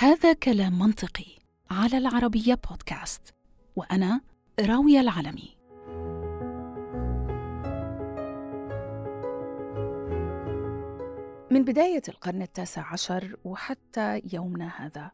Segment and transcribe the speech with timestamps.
[0.00, 1.26] هذا كلام منطقي
[1.70, 3.34] على العربية بودكاست
[3.76, 4.20] وأنا
[4.60, 5.56] راوية العلمي
[11.50, 15.10] من بداية القرن التاسع عشر وحتى يومنا هذا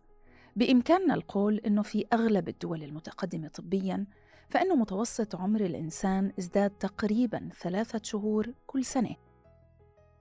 [0.56, 4.06] بإمكاننا القول أنه في أغلب الدول المتقدمة طبياً
[4.51, 9.16] فإن متوسط عمر الإنسان ازداد تقريباً ثلاثة شهور كل سنة.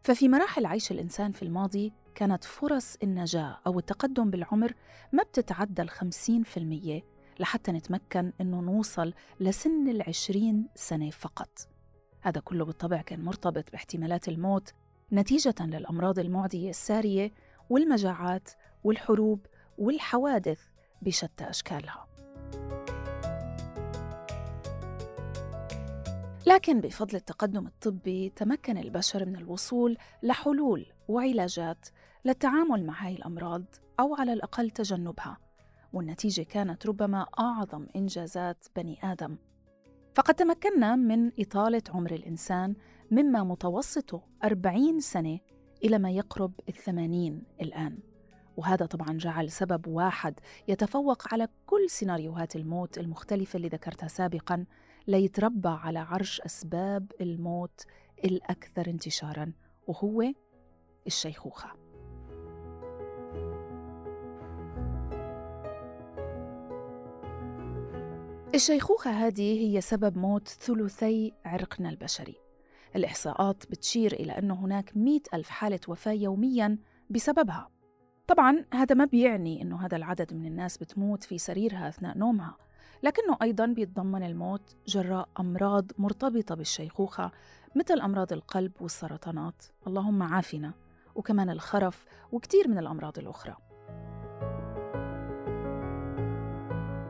[0.03, 4.73] ففي مراحل عيش الإنسان في الماضي كانت فرص النجاة أو التقدم بالعمر
[5.11, 7.01] ما بتتعدى الخمسين في المية
[7.39, 11.67] لحتى نتمكن إنه نوصل لسن العشرين سنة فقط.
[12.21, 14.73] هذا كله بالطبع كان مرتبط باحتمالات الموت
[15.11, 17.31] نتيجة للأمراض المعدية السارية
[17.69, 18.49] والمجاعات
[18.83, 19.45] والحروب
[19.77, 20.61] والحوادث
[21.01, 22.07] بشتى أشكالها.
[26.45, 31.87] لكن بفضل التقدم الطبي تمكن البشر من الوصول لحلول وعلاجات
[32.25, 33.63] للتعامل مع هاي الأمراض
[33.99, 35.37] أو على الأقل تجنبها
[35.93, 39.37] والنتيجة كانت ربما أعظم إنجازات بني آدم.
[40.15, 42.75] فقد تمكنا من إطالة عمر الإنسان
[43.11, 45.39] مما متوسطه 40 سنة
[45.83, 47.99] إلى ما يقرب الثمانين الآن.
[48.57, 54.65] وهذا طبعا جعل سبب واحد يتفوق على كل سيناريوهات الموت المختلفة اللي ذكرتها سابقا
[55.07, 57.85] ليتربى على عرش أسباب الموت
[58.25, 59.53] الأكثر انتشارا
[59.87, 60.23] وهو
[61.07, 61.82] الشيخوخة.
[68.53, 72.35] الشيخوخة هذه هي سبب موت ثلثي عرقنا البشري.
[72.95, 76.77] الإحصاءات بتشير إلى أن هناك مئة ألف حالة وفاة يومياً
[77.09, 77.69] بسببها.
[78.27, 82.57] طبعاً هذا ما بيعني أنه هذا العدد من الناس بتموت في سريرها أثناء نومها
[83.03, 87.31] لكنه أيضاً بيتضمن الموت جراء أمراض مرتبطة بالشيخوخة
[87.75, 89.65] مثل أمراض القلب والسرطانات.
[89.87, 90.73] اللهم عافنا.
[91.15, 93.55] وكمان الخرف وكتير من الأمراض الأخرى.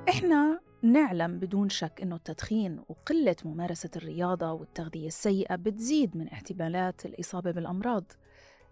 [0.09, 7.51] إحنا نعلم بدون شك أنه التدخين وقلة ممارسة الرياضة والتغذية السيئة بتزيد من احتمالات الإصابة
[7.51, 8.03] بالأمراض.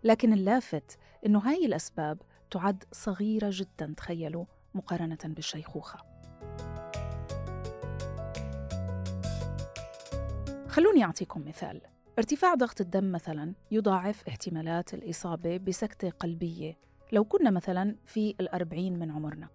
[0.04, 2.22] لكن اللافت أنه هاي الأسباب
[2.52, 6.00] تعد صغيرة جدا تخيلوا مقارنة بالشيخوخة.
[10.68, 11.82] خلوني أعطيكم مثال.
[12.18, 16.78] ارتفاع ضغط الدم مثلا يضاعف احتمالات الإصابة بسكتة قلبية
[17.12, 19.48] لو كنا مثلا في الأربعين من عمرنا.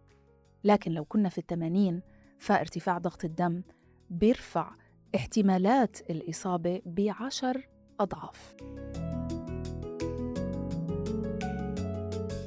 [0.64, 2.02] لكن لو كنا في الثمانين
[2.38, 3.62] فارتفاع ضغط الدم
[4.10, 4.74] بيرفع
[5.14, 7.68] احتمالات الإصابة بعشر
[8.00, 8.56] أضعاف.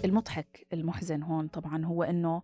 [0.05, 2.41] المضحك المحزن هون طبعا هو أنه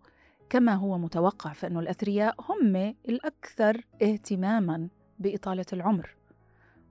[0.50, 2.76] كما هو متوقع فإنه الأثرياء هم
[3.08, 6.16] الأكثر اهتماما بإطالة العمر.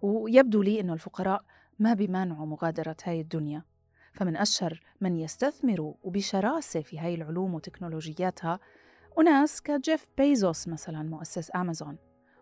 [0.01, 1.43] ويبدو لي أنه الفقراء
[1.79, 3.63] ما بيمانعوا مغادرة هاي الدنيا.
[4.13, 8.59] فمن أشهر من يستثمروا وبشراسة في هاي العلوم وتكنولوجياتها
[9.17, 11.97] وناس كجيف بيزوس مثلا مؤسس أمازون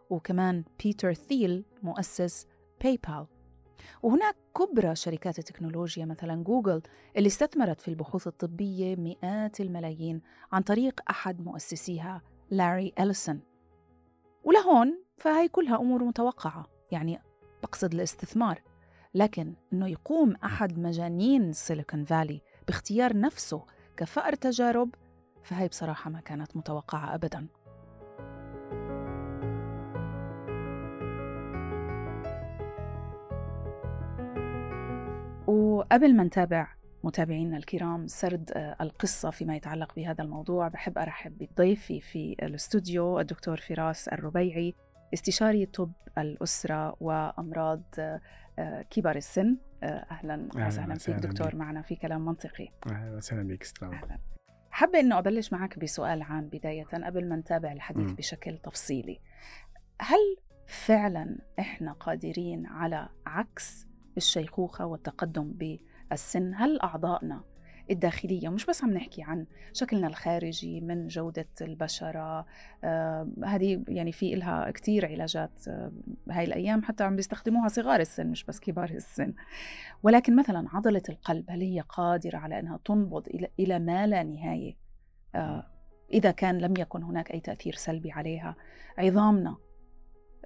[0.09, 2.47] وكمان بيتر ثيل مؤسس
[2.83, 3.25] PayPal
[4.03, 6.81] وهناك كبرى شركات التكنولوجيا مثلا جوجل
[7.17, 13.39] اللي استثمرت في البحوث الطبية مئات الملايين عن طريق أحد مؤسسيها لاري أليسون.
[14.43, 17.19] ولهون فهي كلها أمور متوقعة يعني
[17.63, 18.61] بقصد الاستثمار.
[19.13, 23.65] لكن أنه يقوم أحد مجانين Silicon Valley باختيار نفسه
[23.97, 24.95] كفأر تجارب
[25.43, 27.47] فهي بصراحة ما كانت متوقعة أبداً.
[35.47, 36.67] وقبل ما نتابع
[37.03, 43.57] متابعينا الكرام سرد آه، القصة فيما يتعلق بهذا الموضوع بحب أرحب بضيفي في الاستوديو الدكتور
[43.57, 44.73] فراس الربيعي
[45.13, 49.57] استشاري طب الأسرة وأمراض آه، كبار السن.
[49.83, 51.55] آه، أهلا وسهلا فيك دكتور.
[51.55, 52.67] معنا في كلام منطقي.
[52.91, 54.17] أهلا وسهلا بك أهلا.
[54.73, 58.15] حابة أنه أبلش معك بسؤال عام بداية قبل ما نتابع الحديث م.
[58.15, 59.19] بشكل تفصيلي
[60.01, 63.87] هل فعلا إحنا قادرين على عكس
[64.17, 65.51] الشيخوخة والتقدم
[66.09, 67.43] بالسن هل أعضائنا
[67.91, 72.45] الداخلية مش بس عم نحكي عن شكلنا الخارجي من جودة البشرة
[72.83, 75.91] آه هذه يعني في إلها كتير علاجات آه
[76.29, 79.33] هاي الأيام حتى عم بيستخدموها صغار السن مش بس كبار السن.
[80.03, 84.75] ولكن مثلا عضلة القلب هل هي قادرة على أنها تنبض إلى, إلى ما لا نهاية؟
[85.35, 85.67] آه
[86.13, 88.55] إذا كان لم يكن هناك أي تأثير سلبي عليها
[88.97, 89.55] عظامنا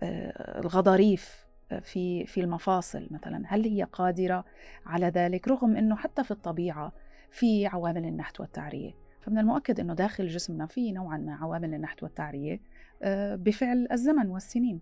[0.04, 1.48] الغضاريف
[1.82, 4.46] في في المفاصل مثلا هل هي قادرة
[4.86, 6.94] على ذلك؟ رغم إنه حتى في الطبيعة
[7.32, 8.92] في عوامل النحت والتعرية.
[9.22, 12.60] فمن المؤكد إنه داخل جسمنا في نوعا ما عوامل النحت والتعرية
[13.02, 14.80] آه، بفعل الزمن والسنين.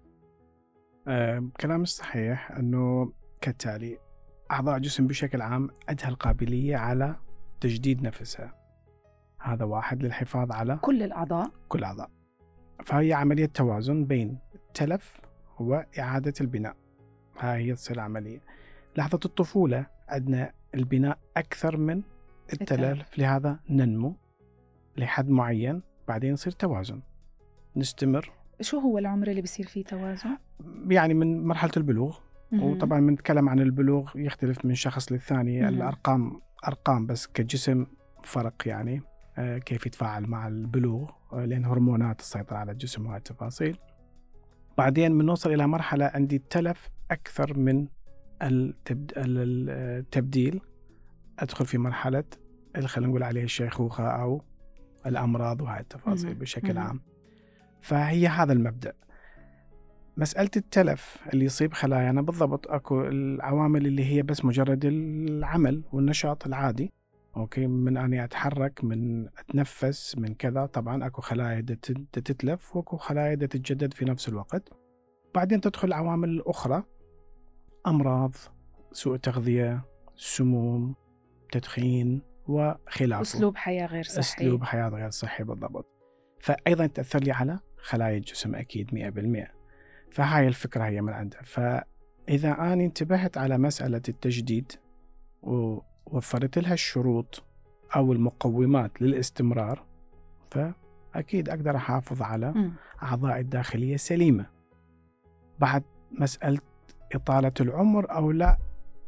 [1.07, 3.97] آه، كلام صحيح إنه كالتالي
[4.51, 7.15] أعضاء الجسم بشكل عام عندها القابلية على
[7.61, 8.53] تجديد نفسها.
[9.41, 11.51] هذا واحد للحفاظ على كل الأعضاء.
[11.69, 12.09] كل الأعضاء.
[12.85, 15.21] فهي عملية توازن بين التلف
[15.59, 16.75] وإعادة البناء.
[17.39, 18.41] هاي هي تصير عملية.
[18.97, 22.01] لحظة الطفولة عندنا البناء أكثر من
[22.53, 24.15] التلف لهذا ننمو
[24.97, 27.01] لحد معين بعدين يصير توازن.
[27.75, 28.31] نستمر.
[28.61, 30.29] شو هو العمر اللي بصير فيه توازن؟
[30.87, 32.17] يعني من مرحلة البلوغ.
[32.53, 35.67] وطبعا بنتكلم عن البلوغ يختلف من شخص للثاني.
[35.67, 37.85] الأرقام أرقام بس كجسم
[38.23, 39.01] فرق يعني
[39.37, 43.77] آه، كيف يتفاعل مع البلوغ آه، لأن هرمونات تسيطر على الجسم وهاي التفاصيل.
[44.77, 47.87] بعدين بنوصل إلى مرحلة عندي تلف أكثر من
[48.41, 49.11] التبد...
[49.17, 50.61] ال- التبديل
[51.39, 52.23] أدخل في مرحلة
[52.75, 54.41] اللي خلينا نقول عليه الشيخوخة أو
[55.05, 56.35] الأمراض وهاي التفاصيل.
[56.35, 56.77] بشكل.
[56.77, 57.01] عام.
[57.81, 58.93] فهي هذا المبدأ.
[60.17, 66.93] مسألة التلف اللي يصيب خلايانا بالضبط أكو العوامل اللي هي بس مجرد العمل والنشاط العادي.
[67.37, 70.65] أوكي؟ من أني أتحرك من أتنفس من كذا.
[70.65, 71.61] طبعا أكو خلايا
[72.13, 74.73] تتلف وأكو خلايا تتجدد في نفس الوقت.
[75.35, 76.83] بعدين تدخل العوامل الاخرى
[77.87, 78.35] أمراض
[78.91, 79.85] سوء تغذية
[80.15, 80.95] سموم
[81.51, 83.21] تدخين وخلافه.
[83.21, 84.19] أسلوب حياة غير صحي.
[84.19, 85.87] أسلوب حياة غير صحي بالضبط.
[86.39, 89.51] فايضا تأثر لي على خلايا الجسم أكيد 100%
[90.11, 91.41] فهاي الفكرة هي من عندها.
[91.41, 94.71] فإذا أنا انتبهت على مسألة التجديد
[95.41, 97.43] ووفرت لها الشروط
[97.95, 99.85] أو المقومات للاستمرار
[100.51, 102.73] فأكيد أقدر أحافظ على مم.
[103.03, 104.45] اعضائي الداخلية سليمة.
[105.59, 106.59] بعد مسألة
[107.15, 108.57] إطالة العمر أو لا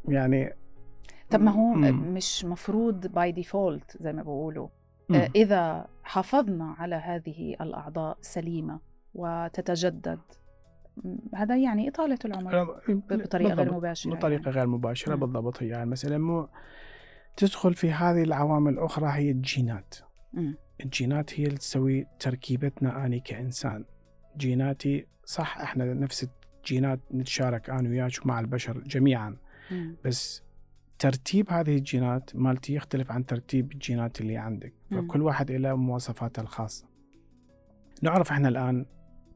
[0.08, 0.52] يعني
[1.30, 2.14] طب ما هو مم.
[2.14, 4.68] مش مفروض by default زي ما بيقولوا
[5.08, 5.16] مم.
[5.16, 8.80] آه، إذا حافظنا على هذه الأعضاء سليمة
[9.14, 10.18] وتتجدد
[11.34, 13.76] هذا يعني إطالة العمر بطريقة غير بالضبط.
[13.76, 14.56] مباشرة بطريقة يعني.
[14.56, 15.20] غير مباشرة مم.
[15.20, 16.48] بالضبط هي المسألة مو
[17.36, 19.94] تدخل في هذه العوامل الأخرى هي الجينات
[20.32, 20.56] مم.
[20.84, 23.84] الجينات هي اللي تسوي تركيبتنا أنا كإنسان
[24.36, 26.28] جيناتي صح إحنا نفس
[26.58, 29.36] الجينات نتشارك أنا وياك مع البشر جميعا
[29.70, 29.96] مم.
[30.04, 30.42] بس
[30.98, 34.74] ترتيب هذه الجينات مالتي يختلف عن ترتيب الجينات اللي عندك.
[34.90, 36.86] فكل واحد له مواصفاته الخاصة.
[38.02, 38.86] نعرف إحنا الآن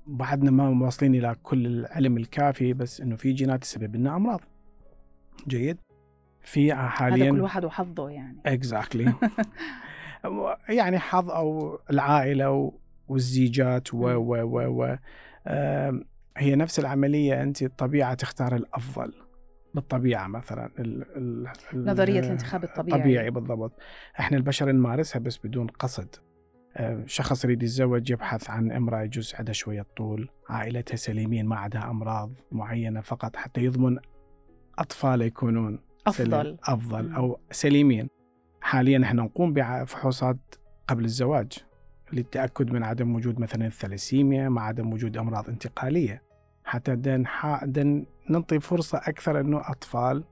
[0.07, 4.41] بعدنا ما واصلين إلى كل العلم الكافي بس إنه في جينات تسبب لنا أمراض.
[5.49, 5.79] جيد؟
[6.41, 8.39] في هذا حاليا كل واحد وحظه يعني.
[8.47, 9.15] exactly
[10.69, 12.73] يعني حظ أو العائلة
[13.09, 13.99] والزيجات و.
[13.99, 14.97] و و و
[16.37, 19.13] هي نفس العملية أنت الطبيعة تختار الأفضل.
[19.75, 23.01] بالطبيعة مثلا ال ال ال- نظرية الانتخاب الطبيعي.
[23.01, 23.73] طبيعي بالضبط.
[24.21, 26.09] إحنا البشر نمارسها بس بدون قصد.
[26.77, 31.91] آه، شخص يريد يتزوج يبحث عن امرأة يجوز عندها شوية طول عائلتها سليمين ما عندها
[31.91, 33.99] أمراض معينة فقط حتى يضمن
[34.79, 36.59] أطفاله يكونون أفضل.
[36.65, 37.15] أفضل مم.
[37.15, 38.09] أو سليمين.
[38.61, 40.39] حاليا إحنا نقوم بفحوصات
[40.89, 41.53] قبل الزواج
[42.13, 46.23] للتأكد من عدم وجود مثلا الثلاسيميا مع عدم وجود أمراض انتقالية.
[46.65, 50.25] حتى دن ح- دن ننطي فرصة أكثر إنه أطفال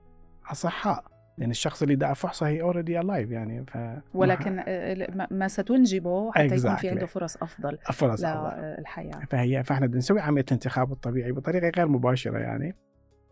[0.51, 1.03] أصحاء
[1.37, 3.77] لأن الشخص اللي دا فحصه هي already alive يعني ف
[4.13, 6.91] ولكن آه، ما- ستنجبه حتى يكون في Exactly.
[6.91, 8.75] عنده فرص أفضل فرص أفضل.
[8.79, 12.75] للحياة فهي فإحنا بدنا نسوي عملية الانتخاب الطبيعي بطريقة غير مباشرة يعني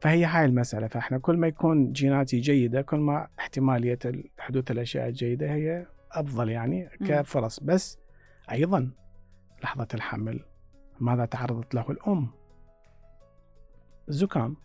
[0.02, 4.00] فهي هاي المسألة فإحنا كل ما يكون جيناتي جيدة كل ما احتمالية
[4.40, 6.90] حدوث الأشياء الجيدة هي أفضل يعني.
[7.08, 8.00] كفرص بس
[8.52, 8.92] أيضا
[9.64, 10.40] لحظة الحمل
[11.00, 12.28] ماذا تعرضت له الأم؟
[14.10, 14.56] زكام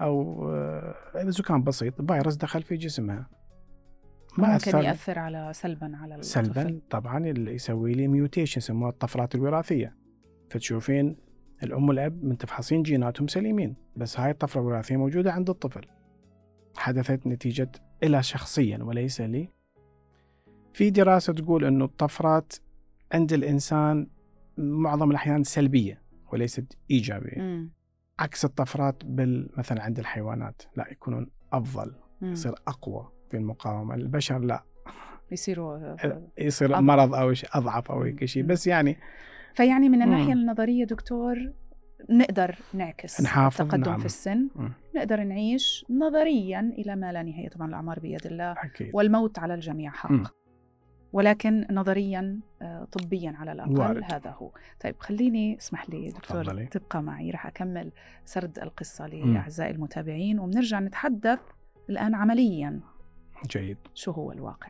[0.00, 3.30] أو آه، زكام بسيط فيروس دخل في جسمها.
[4.38, 9.96] ممكن يأثر على سلبا على الطفل سلبا طبعا اللي يسوي لي ميوتيشن يسموها الطفرات الوراثية.
[10.50, 11.16] فتشوفين
[11.62, 15.86] الأم والأب من تفحصين جيناتهم سليمين بس هاي الطفرة الوراثية موجودة عند الطفل.
[16.76, 19.48] حدثت نتيجة إلى شخصيا وليس لي.
[20.72, 22.52] في دراسة تقول إنه الطفرات
[23.12, 24.06] عند الإنسان
[24.58, 26.02] معظم الأحيان سلبية
[26.32, 27.42] وليست إيجابية.
[27.42, 27.70] مم.
[28.18, 32.32] عكس الطفرات بال مثلا عند الحيوانات لا يكونون أفضل مم.
[32.32, 34.64] يصير أقوى في المقاومة البشر لا
[35.32, 36.82] يصيروا آه، يصير أضعف.
[36.82, 38.42] مرض أو شيء أضعف أو شيء.
[38.42, 38.96] بس يعني
[39.54, 40.40] فيعني من الناحية مم.
[40.40, 41.52] النظرية دكتور
[42.10, 43.98] نقدر نعكس نحافظ، التقدم نعم.
[43.98, 44.72] في السن مم.
[44.96, 49.90] نقدر نعيش نظريا إلى ما لا نهاية طبعا الأعمار بيد الله أكيد والموت على الجميع
[49.90, 50.24] حق مم.
[51.14, 54.02] ولكن نظريا آه، طبيا على الأقل وارد.
[54.12, 56.66] هذا هو طيب خليني اسمح لي دكتور تفضلي.
[56.66, 57.92] تبقى معي رح أكمل
[58.24, 59.34] سرد القصة مم.
[59.34, 61.40] لأعزائي المتابعين وبنرجع نتحدث
[61.90, 62.80] الآن عمليا
[63.46, 64.68] جيد شو هو الواقع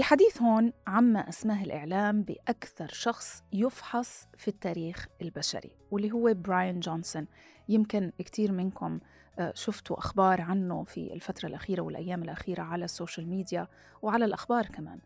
[0.00, 7.26] الحديث هون عما أسماه الإعلام بأكثر شخص يفحص في التاريخ البشري واللي هو براين جونسون
[7.68, 9.00] يمكن كثير منكم
[9.38, 13.68] آه، شفتوا أخبار عنه في الفترة الأخيرة والأيام الأخيرة على ال social media
[14.02, 14.98] وعلى الأخبار كمان.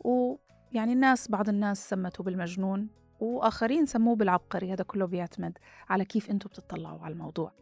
[0.00, 2.88] ويعني الناس بعض الناس سمته بالمجنون
[3.20, 7.52] وآخرين سموه بالعبقري هذا كله بيعتمد على كيف أنتم بتطلعوا على الموضوع.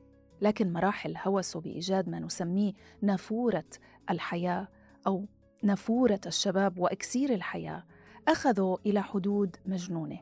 [0.41, 2.73] لكن مراحل هوسه بإيجاد ما نسميه
[3.03, 3.65] نافورة
[4.11, 4.69] الحياة
[5.07, 5.27] أو
[5.65, 7.85] نافورة الشباب وإكسير الحياة
[8.29, 10.21] أخذوا إلى حدود مجنونة.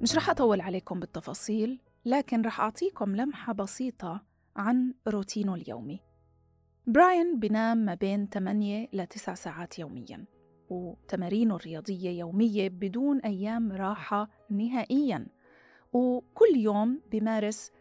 [0.00, 4.22] مش رح أطول عليكم بالتفاصيل لكن رح أعطيكم لمحة بسيطة
[4.56, 6.00] عن روتينه اليومي.
[6.86, 10.24] براين بنام ما بين 8 ل 9 ساعات يومياً
[10.70, 15.26] وتمارينه الرياضية يومية بدون أيام راحة نهائياً
[15.92, 17.72] وكل يوم بمارس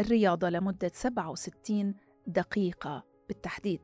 [0.00, 1.94] الرياضة لمدة 67
[2.26, 3.80] دقيقة بالتحديد.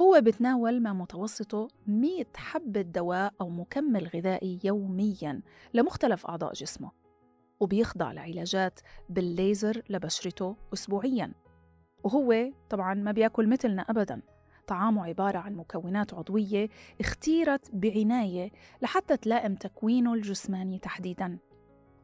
[0.00, 5.40] هو بتناول ما متوسطه 100 حبة دواء أو مكمل غذائي يومياً
[5.74, 6.90] لمختلف أعضاء جسمه
[7.60, 11.32] وبيخضع لعلاجات بالليزر لبشرته أسبوعياً.
[12.04, 14.22] وهو طبعاً ما بياكل مثلنا أبداً.
[14.66, 16.68] طعامه عبارة عن مكونات عضوية
[17.00, 18.50] اختيرت بعناية
[18.82, 21.38] لحتى تلائم تكوينه الجسماني تحديداً.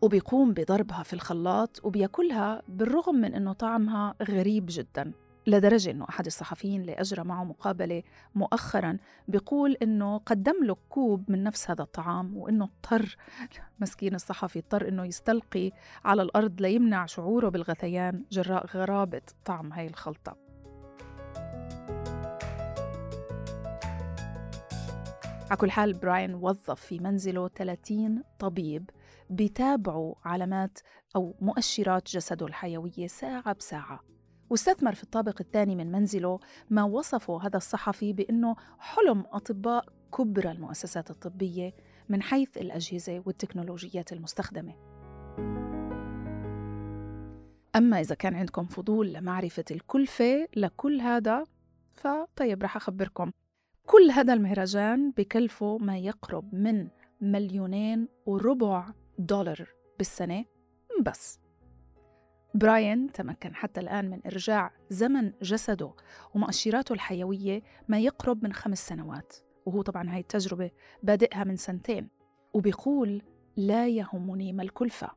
[0.02, 5.12] وبيقوم بضربها في الخلاط وبياكلها بالرغم من أنه طعمها غريب جداً
[5.46, 8.02] لدرجة أنه أحد الصحفيين اللي أجرى معه مقابلة
[8.34, 8.96] مؤخرا
[9.28, 13.16] بيقول أنه قدم له كوب من نفس هذا الطعام وأنه اضطر
[13.80, 15.70] مسكين الصحفي اضطر أنه يستلقي
[16.04, 20.36] على الأرض ليمنع شعوره بالغثيان جراء غرابة طعم هاي الخلطة.
[25.50, 28.90] على كل حال براين وظف في منزله 30 طبيب
[29.30, 30.78] بيتابعوا علامات
[31.16, 34.00] أو مؤشرات جسده الحيوية ساعة بساعة.
[34.50, 36.40] واستثمر في الطابق الثاني من منزله
[36.70, 39.84] ما وصفه هذا الصحفي بأنه حلم أطباء
[40.18, 41.74] كبرى المؤسسات الطبية
[42.08, 44.74] من حيث الأجهزة والتكنولوجيات المستخدمة.
[47.76, 51.44] أما إذا كان عندكم فضول لمعرفة الكلفة لكل هذا
[51.94, 53.30] فطيب رح أخبركم.
[53.86, 56.88] كل هذا المهرجان بكلفه ما يقرب من
[57.20, 58.86] مليونين وربع
[59.18, 59.68] دولار
[59.98, 60.44] بالسنة
[61.02, 61.40] بس.
[62.54, 65.92] براين تمكن حتى الآن من إرجاع زمن جسده
[66.34, 70.70] ومؤشراته الحيوية ما يقرب من خمس سنوات وهو طبعا هاي التجربة
[71.02, 72.08] بادئها من سنتين
[72.54, 73.22] وبيقول
[73.56, 75.10] لا يهمني ما الكلفة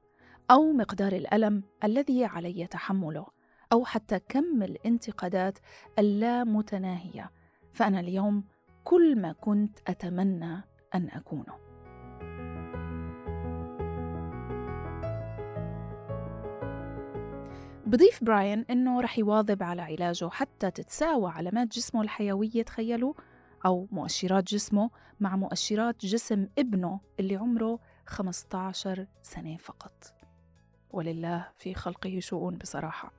[0.52, 3.26] أو مقدار الألم الذي علي تحمله
[3.74, 5.60] أو حتى كم الانتقادات
[6.00, 7.32] اللامتناهية.
[7.74, 8.44] فأنا اليوم
[8.84, 10.62] كل ما كنت أتمنى
[10.96, 11.69] أن أكونه.
[17.90, 23.14] بضيف براين إنه رح يواظب على علاجه حتى تتساوى علامات جسمه الحيوية تخيلوا
[23.66, 30.14] أو مؤشرات جسمه مع مؤشرات جسم ابنه اللي عمره 15 سنة فقط.
[30.92, 33.12] ولله في خلقه شؤون بصراحة.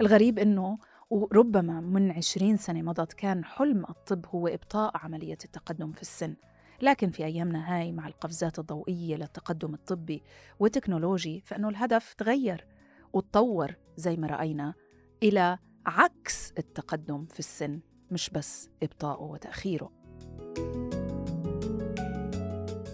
[0.00, 0.78] الغريب إنه
[1.10, 6.36] وربما من عشرين سنة مضت كان حلم الطب هو إبطاء عملية التقدم في السن.
[6.82, 10.22] لكن في أيامنا هاي مع القفزات الضوئية للتقدم الطبي
[10.58, 12.66] والتكنولوجي فإنه الهدف تغير
[13.12, 14.74] وتطور زي ما رأينا
[15.22, 19.92] إلى عكس التقدم في السن مش بس إبطاءه وتأخيره.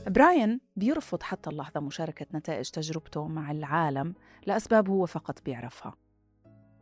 [0.06, 4.14] براين بيرفض حتى اللحظة مشاركة نتائج تجربته مع العالم
[4.46, 5.94] لأسباب هو فقط بيعرفها.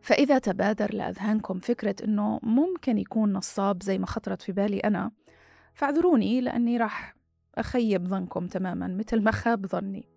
[0.02, 5.10] فإذا تبادر لأذهانكم فكرة إنه ممكن يكون نصاب زي ما خطرت في بالي أنا
[5.74, 7.16] فاعذروني لأني راح
[7.54, 10.08] أخيب ظنكم تماما مثل ما خاب ظني.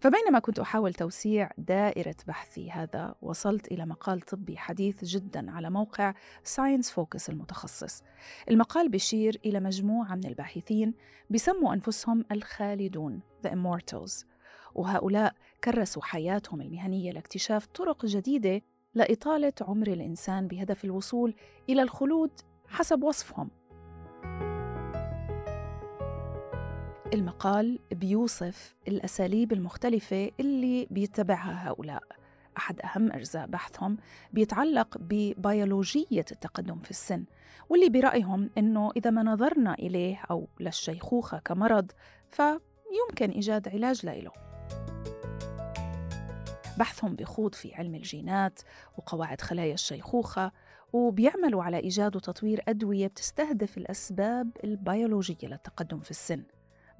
[0.00, 6.14] فبينما كنت أحاول توسيع دائرة بحثي هذا وصلت إلى مقال طبي حديث جدا على موقع
[6.44, 8.02] Science Focus المتخصص.
[8.50, 10.94] المقال بيشير إلى مجموعة من الباحثين
[11.30, 14.24] بيسموا أنفسهم الخالدون The Immortals.
[14.74, 15.34] وهؤلاء
[15.64, 18.62] كرسوا حياتهم المهنية لاكتشاف طرق جديدة
[18.94, 21.34] لإطالة عمر الإنسان بهدف الوصول
[21.68, 22.30] إلى الخلود
[22.68, 23.59] حسب وصفهم.
[27.14, 32.02] المقال بيوصف الأساليب المختلفة اللي بيتبعها هؤلاء.
[32.56, 33.96] أحد أهم أجزاء بحثهم
[34.32, 37.24] بيتعلق ببيولوجية التقدم في السن
[37.68, 41.92] واللي برأيهم أنه إذا ما نظرنا إليه أو للشيخوخة كمرض
[42.30, 44.32] فيمكن إيجاد علاج له
[46.78, 48.60] بحثهم بخوض في علم الجينات
[48.98, 50.52] وقواعد خلايا الشيخوخة
[50.92, 56.42] وبيعملوا على إيجاد وتطوير أدوية بتستهدف الأسباب البيولوجية للتقدم في السن.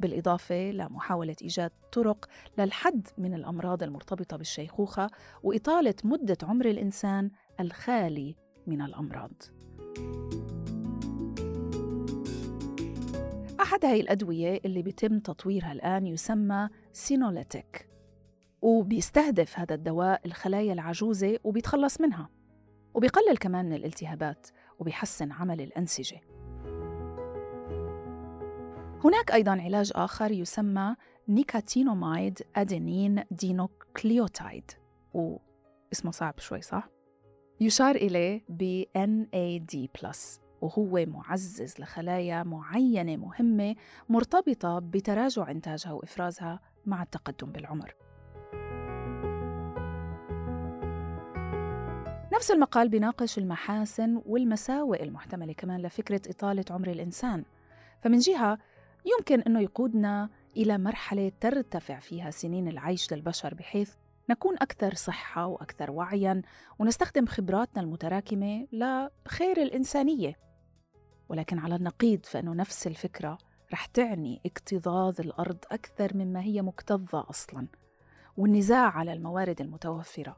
[0.01, 2.29] بالإضافة لمحاولة إيجاد طرق
[2.59, 5.11] للحد من الأمراض المرتبطة بالشيخوخة
[5.43, 7.31] وإطالة مدة عمر الإنسان
[7.61, 9.33] الخالي من الأمراض.
[13.61, 17.89] أحد هاي الأدوية اللي بيتم تطويرها الآن يسمى سينوليتيك
[18.63, 22.29] وبيستهدف هذا الدواء الخلايا العجوزة وبيتخلص منها
[22.95, 24.47] وبيقلل كمان من الالتهابات
[24.79, 26.21] وبيحسن عمل الأنسجة
[29.05, 30.97] هناك أيضا علاج آخر يسمى
[31.29, 34.71] nicotinamide adenine dinucleotide
[35.15, 36.89] واسمه صعب شوي صح؟
[37.61, 40.07] يشار إليه ب NAD+,
[40.61, 43.77] وهو معزز لخلايا معينة مهمة
[44.09, 47.95] مرتبطة بتراجع إنتاجها وإفرازها مع التقدم بالعمر.
[52.33, 57.45] نفس المقال بيناقش المحاسن والمساوئ المحتملة كمان لفكرة إطالة عمر الإنسان
[58.03, 58.59] فمن جهة
[59.05, 63.95] يمكن أنه يقودنا إلى مرحلة ترتفع فيها سنين العيش للبشر بحيث
[64.31, 66.43] نكون أكثر صحة وأكثر وعياً
[66.79, 70.39] ونستخدم خبراتنا المتراكمة لخير الإنسانية.
[71.29, 73.39] ولكن على النقيض فإنه نفس الفكرة
[73.73, 77.67] رح تعني اكتظاظ الأرض أكثر مما هي مكتظة أصلاً.
[78.37, 80.37] والنزاع على الموارد المتوفرة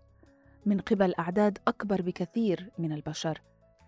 [0.67, 3.43] من قبل أعداد أكبر بكثير من البشر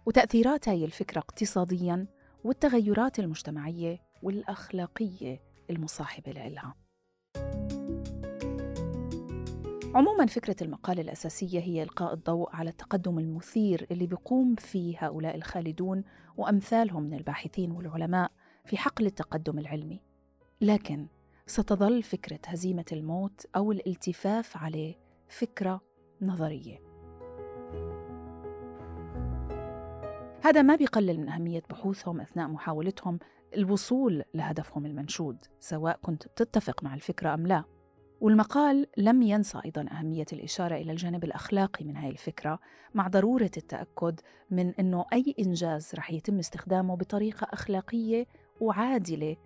[0.06, 2.06] وتأثيرات هاي الفكرة اقتصادياً
[2.44, 5.40] والتغيرات المجتمعية والأخلاقية
[5.70, 6.74] المصاحبة لها
[9.94, 16.04] عموما فكرة المقالة الأساسية هي إلقاء الضوء على التقدم المثير اللي بيقوم فيه هؤلاء الخالدون
[16.36, 18.30] وأمثالهم من الباحثين والعلماء
[18.64, 20.00] في حقل التقدم العلمي.
[20.60, 21.06] لكن
[21.46, 24.94] ستظل فكرة هزيمة الموت أو الالتفاف عليه
[25.28, 25.80] فكرة
[26.22, 26.80] نظرية.
[30.44, 33.18] هذا ما بيقلل من أهمية بحوثهم أثناء محاولتهم
[33.56, 37.64] الوصول لهدفهم المنشود سواء كنت بتتفق مع الفكرة أم لا.
[38.20, 42.58] والمقال لم ينسى أيضا أهمية الإشارة إلى الجانب الأخلاقي من هذه الفكرة
[42.94, 44.20] مع ضرورة التأكد
[44.50, 48.26] من أنه أي إنجاز رح يتم استخدامه بطريقة أخلاقية
[48.60, 49.36] وعادلة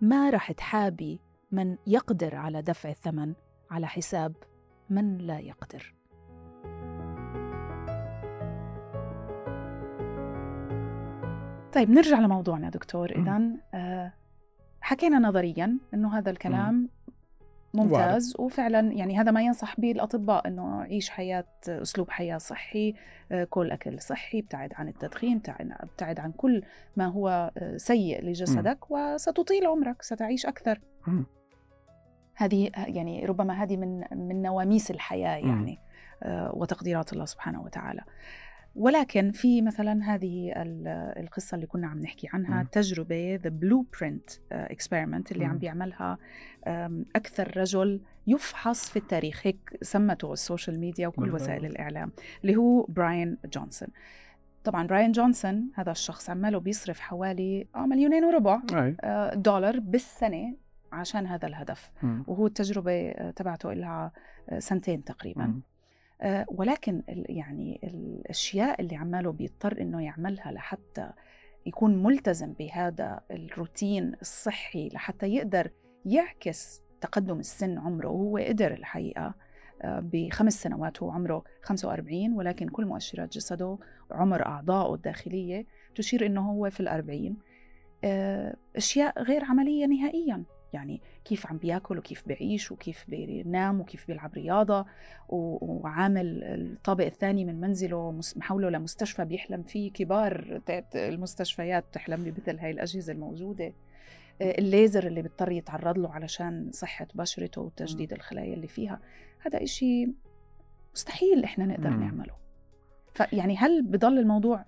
[0.00, 1.20] ما رح تحابي
[1.52, 3.34] من يقدر على دفع الثمن
[3.70, 4.34] على حساب
[4.90, 5.97] من لا يقدر.
[11.72, 14.12] طيب نرجع لموضوعنا دكتور إذا آه
[14.80, 16.88] حكينا نظريا إنه هذا الكلام
[17.74, 18.46] ممتاز وارد.
[18.46, 22.94] وفعلا يعني هذا ما ينصح به الأطباء إنه عيش حياة أسلوب حياة صحي
[23.32, 26.62] آه، كل أكل صحي ابتعد عن التدخين ابتعد عن كل
[26.96, 28.94] ما هو آه، سيء لجسدك م.
[28.94, 31.22] وستطيل عمرك ستعيش أكثر م.
[32.34, 35.78] هذه يعني ربما هذه من من نواميس الحياة يعني
[36.24, 36.50] م.
[36.52, 38.02] وتقديرات الله سبحانه وتعالى
[38.78, 40.52] ولكن في مثلا هذه
[41.16, 42.66] القصة اللي كنا عم نحكي عنها م.
[42.66, 45.50] تجربة the Blueprint experiment اللي م.
[45.50, 46.18] عم بيعملها
[47.16, 52.12] أكثر رجل يفحص في التاريخ هيك سمته ال social media وكل وسائل الإعلام
[52.42, 53.88] اللي هو براين جونسون
[54.64, 58.60] طبعا براين جونسون هذا الشخص عماله بيصرف حوالي آه مليونين وربع
[59.00, 60.54] آه دولار بالسنة
[60.92, 62.22] عشان هذا الهدف م.
[62.26, 64.12] وهو التجربة آه، تبعته لها
[64.58, 65.60] سنتين تقريبا م.
[66.20, 71.10] آه، ولكن يعني الأشياء اللي عماله بيضطر إنه يعملها لحتى
[71.66, 75.70] يكون ملتزم بهذا الروتين الصحي لحتى يقدر
[76.04, 78.08] يعكس تقدم السن عمره.
[78.08, 79.34] وهو قدر الحقيقة
[79.82, 83.78] آه، بخمس سنوات هو عمره 45 ولكن كل مؤشرات جسده
[84.10, 87.36] وعمر أعضائه الداخلية تشير أنه هو في الأربعين.
[88.04, 90.44] آه، أشياء غير عملية نهائيا.
[90.72, 94.86] يعني كيف عم بياكل وكيف بيعيش وكيف بينام وكيف بيلعب رياضة
[95.28, 100.60] وعامل الطابق الثاني من منزله محوله لمستشفى بيحلم فيه كبار
[100.94, 103.72] المستشفيات تحلم بمثل هاي الأجهزة الموجودة.
[104.42, 109.00] آه، الليزر اللي بيضطر يتعرض له علشان صحة بشرته وتجديد الخلايا اللي فيها
[109.40, 110.08] هذا إشي
[110.94, 112.34] مستحيل إحنا نقدر نعمله.
[113.10, 114.64] فيعني هل بضل الموضوع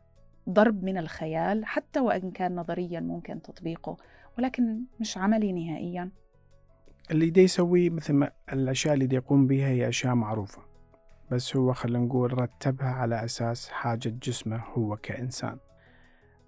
[0.49, 3.97] ضرب من الخيال حتى وإن كان نظريا ممكن تطبيقه؟
[4.39, 6.11] ولكن مش عملي نهائيا.
[7.11, 10.63] اللي دي يسويه مثل ما الأشياء اللي دي يقوم بها هي أشياء معروفة.
[11.31, 15.59] بس هو خلينا نقول رتبها على أساس حاجة جسمه هو كإنسان.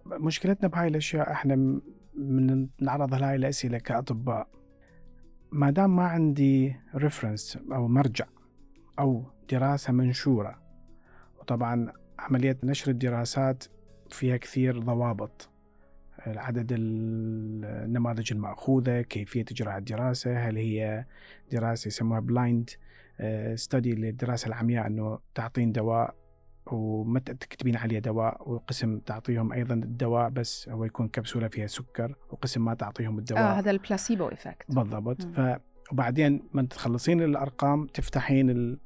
[0.06, 1.80] مشكلتنا بهاي الأشياء إحنا
[2.14, 4.48] من نعرض لهاي الأسئلة كأطباء.
[5.52, 8.26] ما دام ما عندي reference أو مرجع
[8.98, 10.62] أو دراسة منشورة
[11.40, 13.64] وطبعا عملية نشر الدراسات
[14.10, 15.51] فيها كثير ضوابط.
[16.26, 21.04] عدد النماذج المأخوذة كيفية إجراء الدراسة هل هي
[21.52, 22.70] دراسة يسموها blind
[23.54, 26.14] study للدراسة العمياء أنه تعطين دواء
[26.66, 32.64] وما تكتبين عليه دواء وقسم تعطيهم أيضا الدواء بس هو يكون كبسولة فيها سكر وقسم
[32.64, 33.42] ما تعطيهم الدواء.
[33.42, 35.22] آه هذا ال placebo effect بالضبط.
[35.22, 35.40] ف
[35.92, 38.78] وبعدين من تخلصين الأرقام تفتحين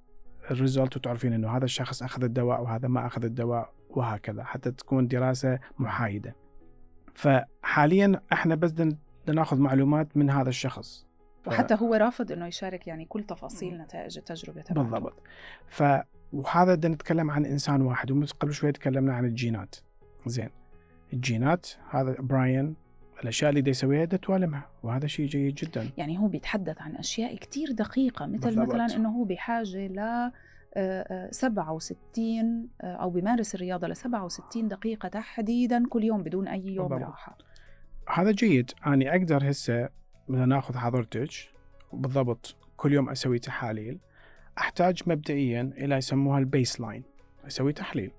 [0.51, 5.09] ال result وتعرفين إنه هذا الشخص أخذ الدواء وهذا ما أخذ الدواء وهكذا حتى تكون
[5.09, 6.37] دراسة محايدة.
[7.17, 8.75] فحاليا إحنا بس
[9.29, 11.07] ناخذ معلومات من هذا الشخص.
[11.47, 14.91] وحتى هو رافض إنه يشارك يعني كل تفاصيل نتائج التجربة تبعته.
[14.91, 15.23] بالضبط.
[15.69, 15.83] ف
[16.33, 19.77] وهذا بدنا نتكلم عن إنسان واحد وقبل شوي تكلمنا عن الجينات.
[20.27, 20.51] زين.
[21.13, 22.75] الجينات هذا براين
[23.23, 25.89] الأشياء اللي يسويها دا توالمها وهذا شيء جيد جدا.
[25.97, 28.75] يعني هو بيتحدث عن أشياء كتير دقيقة مثل بالضبط.
[28.75, 30.31] مثلا إنه هو بحاجة ل
[31.31, 37.09] 67 آه، أو بيمارس الرياضة ل 67 دقيقة تحديدا كل يوم بدون أي يوم بالضبط.
[37.09, 37.39] راحة.
[38.09, 38.71] هذا جيد.
[38.87, 39.89] اني أقدر هسه
[40.29, 41.31] بدنا ناخذ حضرتك
[41.93, 43.99] بالضبط كل يوم أسوي تحاليل.
[44.59, 47.03] أحتاج مبدئيا إلى يسموها ال baseline
[47.47, 48.13] أسوي تحليل.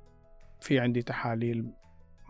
[0.61, 1.71] في عندي تحاليل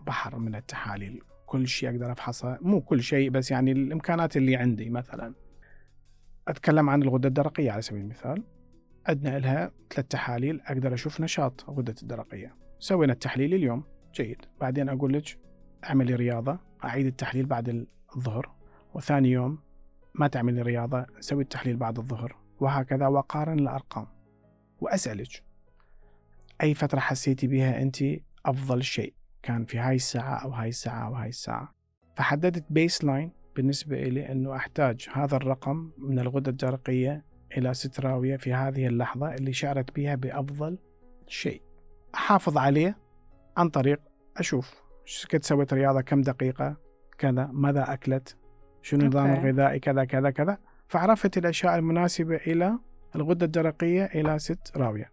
[0.07, 1.21] بحر من التحاليل.
[1.45, 2.57] كل شيء أقدر أفحصه.
[2.61, 5.33] مو كل شيء بس يعني الإمكانات اللي عندي مثلا.
[6.47, 8.43] أتكلم عن الغدة الدرقية على سبيل المثال.
[9.07, 12.55] عندنا لها ثلاث تحاليل أقدر أشوف نشاط الغده الدرقية.
[12.79, 13.83] سوينا التحليل اليوم.
[14.13, 14.41] جيد.
[14.61, 15.39] بعدين أقول لك
[15.83, 18.51] اعملي رياضة أعيد التحليل بعد الظهر
[18.93, 19.59] وثاني يوم
[20.15, 24.07] ما تعملي رياضة سوي التحليل بعد الظهر وهكذا وقارن الأرقام.
[24.81, 25.43] وأسألك
[26.63, 27.97] أي فترة حسيتي بها أنت
[28.45, 31.73] أفضل شيء؟ كان في هاي الساعة أو هاي الساعة أو هاي الساعة.
[32.15, 37.25] فحددت baseline بالنسبة إلي أنه أحتاج هذا الرقم من الغدة الدرقية
[37.57, 40.77] إلى ست راوية في هذه اللحظة اللي شعرت بها بأفضل
[41.27, 41.61] شيء.
[42.15, 42.97] أحافظ عليه
[43.57, 44.01] عن طريق
[44.37, 44.83] أشوف
[45.33, 46.77] قد سويت رياضة كم دقيقة
[47.17, 48.37] كذا ماذا أكلت
[48.81, 50.57] شنو النظام الغذائي كذا كذا كذا.
[50.87, 52.79] فعرفت الأشياء المناسبة إلى
[53.15, 55.11] الغدة الدرقية إلى ست راوية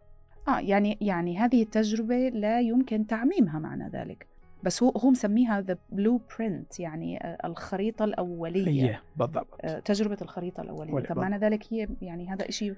[0.48, 4.33] آه يعني يعني هذه التجربة لا يمكن تعميمها معنى ذلك.
[4.64, 8.68] بس هو هو مسميها the Blueprint يعني آه، الخريطة الأولية.
[8.68, 9.60] هي بالضبط.
[9.60, 11.06] آه، تجربة الخريطة الأولية.
[11.06, 12.74] طب معنى ذلك هي يعني هذا شيء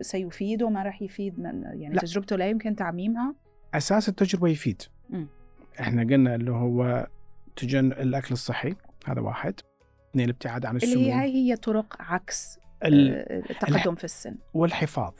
[0.00, 2.00] سيفيد وما راح يفيد من يعني لا.
[2.00, 3.34] تجربته لا يمكن تعميمها؟
[3.74, 4.82] أساس التجربة يفيد.
[5.10, 5.26] م.
[5.80, 7.06] إحنا قلنا اللي هو
[7.56, 8.74] تجن الأكل الصحي
[9.06, 9.54] هذا واحد.
[10.10, 12.88] اثنين الابتعاد عن السموم اللي هي هي طرق عكس آه،
[13.50, 14.34] التقدم في السن.
[14.54, 15.12] والحفاظ.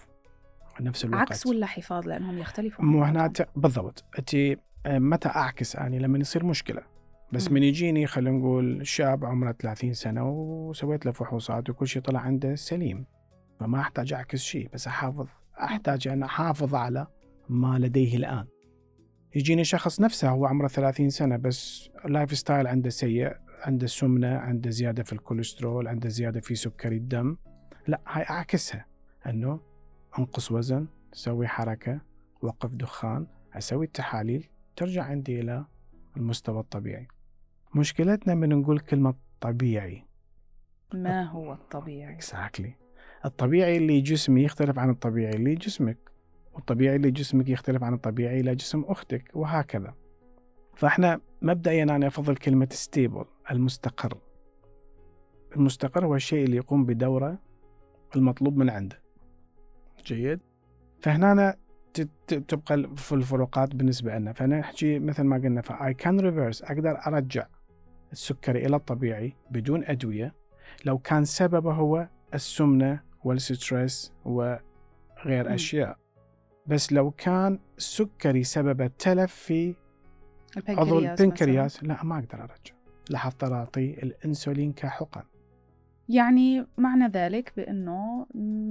[0.80, 1.20] نفس الوقت.
[1.20, 4.04] عكس ولا حفاظ؟ لأنهم يختلفوا مو هنا بالضبط.
[4.18, 4.36] انت
[4.86, 6.82] متى أعكس آني؟ لما يصير مشكلة.
[7.32, 7.50] بس.
[7.50, 12.54] من يجيني خلينا نقول شاب عمره 30 سنة وسويت له فحوصات وكل شيء طلع عنده
[12.54, 13.06] سليم.
[13.60, 15.26] فما أحتاج أعكس شيء بس أحافظ
[15.62, 17.06] أحتاج أن أحافظ على
[17.48, 18.46] ما لديه الآن.
[19.34, 24.70] يجيني شخص نفسه هو عمره 30 سنة بس ال lifestyle عنده سيء عنده سمنة عنده
[24.70, 27.36] زيادة في الكوليسترول عنده زيادة في سكري الدم.
[27.86, 28.86] لا هاي أعكسها.
[29.26, 29.60] أنه
[30.18, 32.00] أنقص وزن أسوي حركة
[32.42, 34.48] وقف دخان أسوي التحاليل.
[34.76, 35.64] ترجع عندي إلى
[36.16, 37.08] المستوى الطبيعي.
[37.74, 40.04] مشكلتنا من نقول كلمة طبيعي.
[40.94, 42.70] ما هو الطبيعي؟ exactly.
[43.24, 45.98] الطبيعي اللي جسمي يختلف عن الطبيعي اللي جسمك
[46.52, 49.94] والطبيعي اللي جسمك يختلف عن الطبيعي إلى جسم أختك وهكذا.
[50.74, 54.18] فإحنا مبدئيا أنا أفضل كلمة stable المستقر.
[55.56, 57.38] المستقر هو الشيء اللي يقوم بدوره
[58.16, 59.02] المطلوب من عنده.
[60.06, 60.40] جيد؟
[61.00, 61.56] فهنا
[62.48, 64.32] تبقى في الفروقات بالنسبة لنا.
[64.32, 67.46] فأنا نحكي مثل ما قلنا ف I can reverse أقدر أرجع
[68.12, 70.34] السكري إلى الطبيعي بدون أدوية.
[70.84, 75.52] لو كان سببه هو السمنة وال stress وغير م.
[75.52, 75.98] أشياء.
[76.66, 79.74] بس لو كان السكري سببه تلف في
[80.68, 82.74] عضو البنكرياس لا ما أقدر أرجع.
[83.10, 85.22] لاحظت أعطي الأنسولين كحقن.
[86.08, 88.26] يعني معنى ذلك بأنه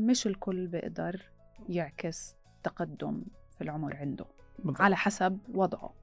[0.07, 1.21] مش الكل بيقدر
[1.69, 3.23] يعكس تقدم
[3.57, 4.25] في العمر عنده
[4.59, 4.81] بالضبط.
[4.81, 5.93] على حسب وضعه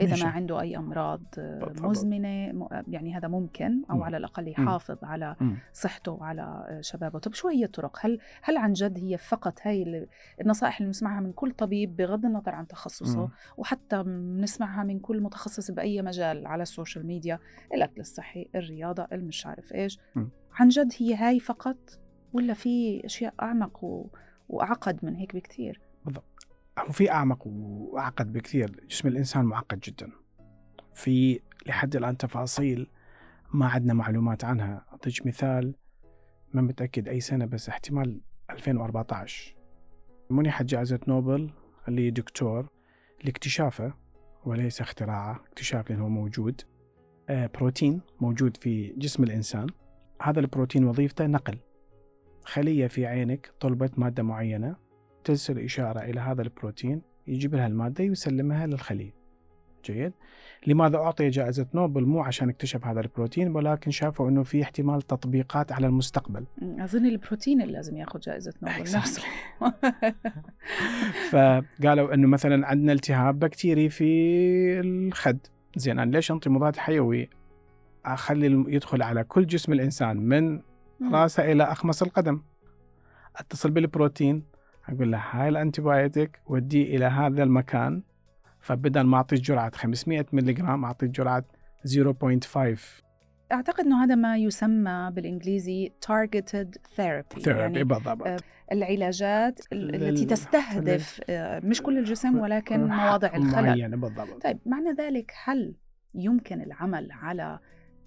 [0.00, 0.24] إذا ماشي.
[0.24, 1.22] ما عنده أي أمراض
[1.80, 4.02] مزمنة يعني هذا ممكن أو م.
[4.02, 5.06] على الأقل يحافظ م.
[5.06, 5.36] على
[5.72, 10.06] صحته وعلى شبابه طب شو هي الطرق هل هل عن جد هي فقط هي
[10.40, 13.30] النصائح اللي بنسمعها من كل طبيب بغض النظر عن تخصصه م.
[13.56, 17.38] وحتى بنسمعها من كل متخصص بأي مجال على السوشيال ميديا
[17.74, 20.24] الأكل الصحي الرياضة المش عارف إيش م.
[20.52, 21.76] عن جد هي هاي فقط
[22.32, 24.06] ولا في أشياء أعمق و...
[24.48, 26.46] وأعقد من هيك بكثير بالضبط.
[26.78, 30.10] هو في أعمق وأعقد بكثير جسم الإنسان معقد جدا.
[30.94, 32.90] في لحد الآن تفاصيل
[33.54, 34.84] ما عندنا معلومات عنها.
[34.92, 35.74] أعطيك مثال
[36.52, 39.56] ما متأكد أي سنة بس احتمال 2014
[40.30, 41.50] منحت جائزة نوبل
[41.88, 42.68] لدكتور
[43.24, 43.94] لاكتشافه
[44.44, 45.40] وليس اختراعه.
[45.48, 46.60] اكتشاف لأنه موجود.
[47.28, 49.66] آه، بروتين موجود في جسم الإنسان.
[50.22, 51.58] هذا البروتين وظيفته نقل.
[52.46, 54.76] خلية في عينك طلبت مادة معينة
[55.24, 59.14] ترسل إشارة إلى هذا البروتين يجيب لها المادة ويسلمها للخلية.
[59.84, 60.12] جيد.
[60.66, 65.72] لماذا أعطي جائزة نوبل؟ مو عشان اكتشف هذا البروتين ولكن شافوا إنه في احتمال تطبيقات
[65.72, 66.46] على المستقبل.
[66.62, 69.22] أظن البروتين اللي لازم يأخذ جائزة نوبل نفسه.
[71.30, 74.04] فقالوا إنه مثلا عندنا التهاب بكتيري في
[74.80, 75.38] الخد.
[75.76, 77.30] زين أنا ليش أنطي مضاد حيوي؟
[78.04, 80.60] أخلي يدخل على كل جسم الإنسان من
[81.12, 82.42] راسه إلى أخمص القدم.
[83.36, 84.44] أتصل بالبروتين
[84.88, 88.02] أقول له هاي ال antibiotic وديه إلى هذا المكان.
[88.60, 91.44] فبدل ما اعطيك جرعة 500 ملغ اعطيك جرعة
[91.86, 93.02] 0.5
[93.52, 98.26] أعتقد إنه هذا ما يسمى بالإنجليزي targeted therapy يعني بالضبط.
[98.26, 98.36] آه،
[98.72, 103.66] العلاجات التي تستهدف آه، مش كل الجسم ولكن مواضع الخلل.
[103.66, 104.42] معينة بالضبط.
[104.44, 105.74] طيب معنى ذلك هل
[106.14, 107.58] يمكن العمل على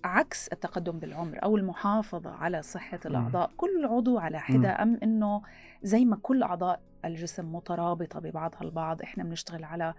[0.04, 3.52] عكس التقدم بالعمر أو المحافظة على صحة الأعضاء.
[3.58, 5.42] كل عضو على حدة أم إنه
[5.84, 9.94] زي ما كل أعضاء الجسم مترابطة ببعضها البعض إحنا بنشتغل على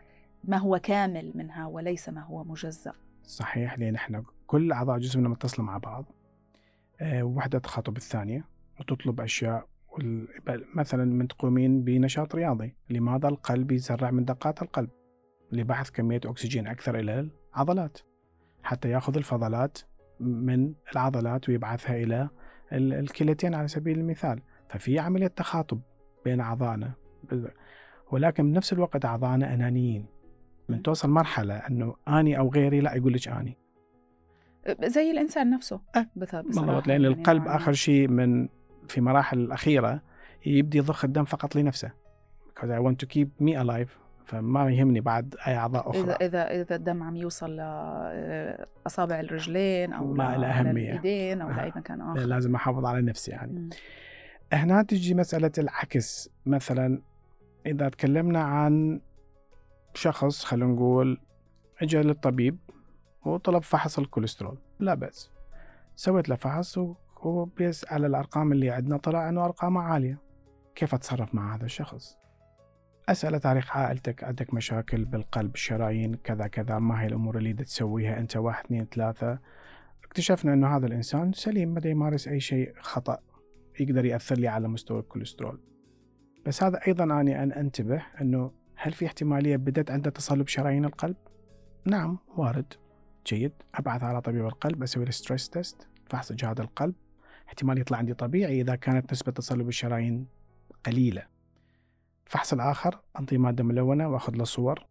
[0.44, 2.92] ما هو كامل منها وليس ما هو مجزأ.
[3.22, 6.04] صحيح لأن إحنا كل أعضاء جسمنا متصلة مع بعض.
[7.00, 8.44] أه وحدة تخاطب الثانية
[8.80, 9.66] وتطلب أشياء
[10.74, 14.90] مثلا من تقومين بنشاط رياضي لماذا القلب يسرع من دقات القلب؟
[15.52, 17.98] لبحث كمية أكسجين أكثر إلى العضلات
[18.62, 19.78] حتى يأخذ الفضلات
[20.20, 22.28] من العضلات ويبعثها إلى
[22.72, 24.42] الكليتين على سبيل المثال.
[24.68, 25.80] ففي عملية تخاطب
[26.24, 26.92] بين أعضائنا.
[28.10, 30.06] ولكن بنفس الوقت أعضائنا أنانيين.
[30.68, 33.56] من توصل مرحلة أنه أني أو غيري لا يقول لك أني.
[34.84, 36.86] زي الإنسان نفسه أه بالضبط.
[36.86, 38.48] لأن يعني القلب يعني آخر شيء من
[38.88, 40.02] في مراحل الأخيرة
[40.46, 41.92] يبدي يضخ الدم فقط لنفسه.
[42.48, 43.90] Because I want to keep me alive
[44.30, 46.02] فما يهمني بعد أي أعضاء أخرى.
[46.02, 50.90] اذا إذا اذا الدم عم يوصل لاصابع الرجلين أو ما له أهمية.
[50.90, 52.20] الايدين أو لأي مكان آخر.
[52.20, 53.52] لازم أحافظ على نفسي يعني.
[53.52, 53.70] م.
[54.52, 56.30] هنا تجي مسألة العكس.
[56.46, 57.02] مثلا
[57.66, 59.00] إذا تكلمنا عن
[59.94, 61.20] شخص خلينا نقول
[61.82, 62.58] اجى للطبيب
[63.24, 64.58] وطلب فحص الكوليسترول.
[64.80, 65.30] لا بأس.
[65.96, 66.78] سويت له فحص
[67.22, 70.18] وبيسأل الأرقام اللي عندنا طلع أنه أرقامه عالية.
[70.74, 72.19] كيف أتصرف مع هذا الشخص؟
[73.10, 78.36] أسأله تاريخ عائلتك عندك مشاكل بالقلب الشرايين كذا كذا ما هي الأمور اللي تسويها؟ أنت
[78.36, 79.38] واحد اثنين ثلاثة.
[80.04, 83.18] اكتشفنا أنه هذا الإنسان سليم ما يمارس أي شيء خطأ
[83.80, 85.60] يقدر يأثر لي على مستوى الكوليسترول.
[86.46, 91.16] بس هذا أيضا أني أن أنتبه أنه هل في احتمالية بدأت عنده تصلب شرايين القلب؟
[91.86, 92.72] نعم وارد.
[93.26, 93.52] جيد.
[93.74, 96.94] أبعث على طبيب القلب أسوي له stress test فحص إجهاد القلب.
[97.48, 100.26] احتمال يطلع عندي طبيعي إذا كانت نسبة تصلب الشرايين
[100.86, 101.39] قليلة.
[102.30, 104.86] الفحص الآخر أنطي مادة ملونة وأخذ له صور.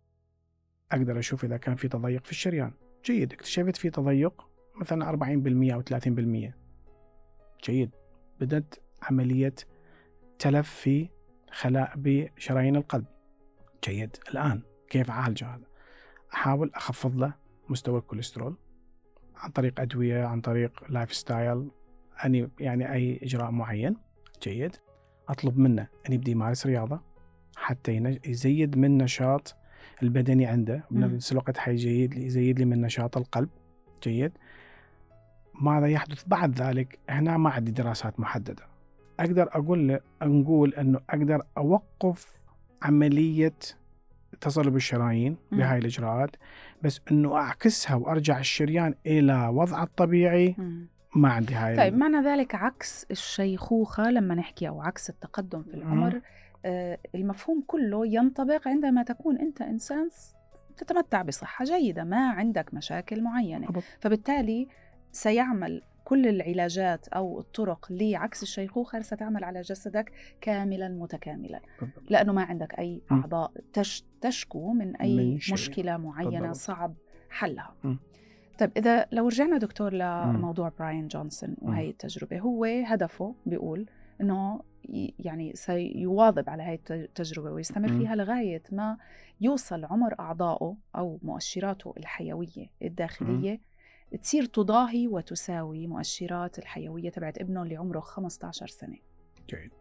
[0.91, 2.73] أقدر أشوف إذا كان في تضيق في الشريان.
[3.05, 6.53] جيد اكتشفت في تضيق مثلا 40% أو 30%
[7.63, 7.95] جيد.
[8.39, 9.53] بدأت عملية
[10.39, 11.09] تلف في
[11.51, 13.05] خلايا شرايين القلب.
[13.83, 14.17] جيد.
[14.29, 15.67] الآن كيف أعالج هذا؟
[16.33, 17.33] أحاول أخفض له
[17.69, 18.57] مستوى الكوليسترول
[19.35, 21.71] عن طريق أدوية عن طريق lifestyle
[22.25, 23.97] أني يعني أي إجراء معين.
[24.43, 24.75] جيد.
[25.29, 27.08] أطلب منه أن يبدي يمارس رياضة.
[27.59, 29.55] حتى يزيد من نشاط
[30.03, 33.49] البدني عنده بنفس الوقت حيزيد يزيد لي من نشاط القلب
[34.03, 34.31] جيد.
[35.61, 38.63] ماذا يحدث بعد ذلك؟ هنا ما عندي دراسات محددة.
[39.19, 42.39] أقدر أقول له نقول إنه أقدر أوقف
[42.81, 43.53] عملية
[44.41, 46.35] تصلب الشرايين بهاي الإجراءات
[46.83, 50.55] بس إنه أعكسها وأرجع الشريان إلى وضعه الطبيعي
[51.15, 56.21] ما عندي هاي طيب معنى ذلك عكس الشيخوخة لما نحكي أو عكس التقدم في العمر
[57.15, 60.09] المفهوم كله ينطبق عندما تكون أنت إنسان
[60.77, 63.67] تتمتع بصحة جيدة ما عندك مشاكل معينة.
[63.99, 64.67] فبالتالي
[65.11, 71.59] سيعمل كل العلاجات أو الطرق لعكس الشيخوخة ستعمل على جسدك كاملا متكاملا.
[72.09, 76.93] لأنه ما عندك أي أعضاء تش تشكو من أي من مشكلة معينة صعب
[77.29, 77.75] حلها.
[78.59, 83.85] طيب إذا لو رجعنا دكتور لموضوع براين جونسون وهي التجربة هو هدفه بيقول
[84.21, 84.61] إنه
[85.19, 88.97] يعني سيواظب على هذه التجربة ويستمر فيها لغاية ما
[89.41, 93.61] يوصل عمر أعضائه أو مؤشراته الحيوية الداخلية
[94.21, 98.97] تصير تضاهي وتساوي مؤشرات الحيوية تبعت ابنه اللي عمره 15 سنة.
[99.49, 99.71] جيد.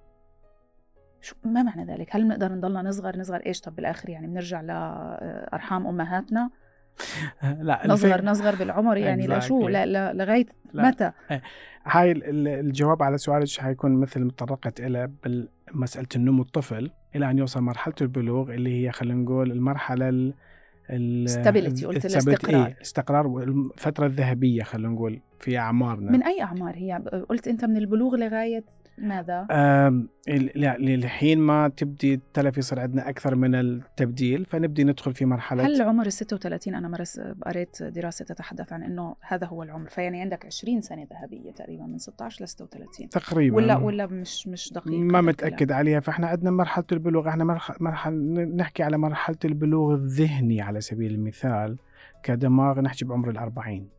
[1.20, 5.86] شو ما معنى ذلك؟ هل بنقدر نضلنا نصغر نصغر؟ إيش؟ طب بالآخر يعني بنرجع لارحام
[5.86, 6.50] أمهاتنا.
[7.68, 11.42] لا نصغر نصغر بالعمر يعني لشو لغاية متى؟ إيه.
[11.84, 12.12] هاي
[12.60, 17.94] الجواب على سؤالك حيكون مثل ما تطرقت إلى بمساله النمو الطفل إلى أن يوصل مرحلة
[18.00, 20.32] البلوغ اللي هي خلينا نقول المرحلة
[21.24, 27.02] stability قلت الاستقرار إيه الاستقرار والفترة الذهبية خلينا نقول في أعمارنا من أي أعمار هي
[27.28, 28.64] قلت أنت من البلوغ لغاية
[29.00, 29.46] ماذا؟
[30.78, 36.06] للحين ما تبدي التلف يصير عندنا أكثر من التبديل فنبدي ندخل في مرحلة هل عمر
[36.06, 40.80] ال 36 أنا مرس قريت دراسة تتحدث عن إنه هذا هو العمر فيعني عندك 20
[40.80, 43.56] سنة ذهبية تقريبا من 16 ل 36 تقريبا.
[43.56, 47.44] ولا ولا مش مش دقيق ما متأكد عليها فإحنا عندنا مرحلة البلوغ إحنا
[47.80, 51.76] مرحله, نحكي على مرحلة البلوغ الذهني على سبيل المثال
[52.22, 53.97] كدماغ نحكي بعمر الأربعين.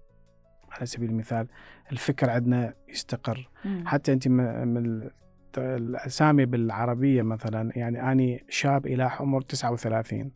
[0.71, 1.47] على سبيل المثال
[1.91, 3.83] الفكر عندنا يستقر؟ مم.
[3.87, 5.11] حتى أنت من ال-
[5.57, 10.31] الأسامي بالعربية مثلا يعني أني شاب إلى عمر 39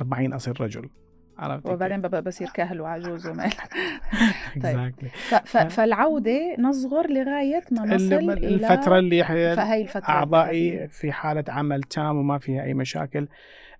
[0.00, 0.90] 40 أصير رجل
[1.38, 3.50] عرفت؟ وبعدين ببقى بصير كهل وعجوز وما
[4.62, 4.92] طيب.
[5.68, 9.20] فالعودة نصغر لغاية ما نصل ال- إلى الفترة اللي
[9.82, 10.88] الفترة أعضائي.
[10.88, 13.28] في حالة عمل تام وما فيها أي مشاكل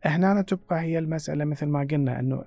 [0.05, 2.45] هنا تبقى هي المسألة مثل ما قلنا إنه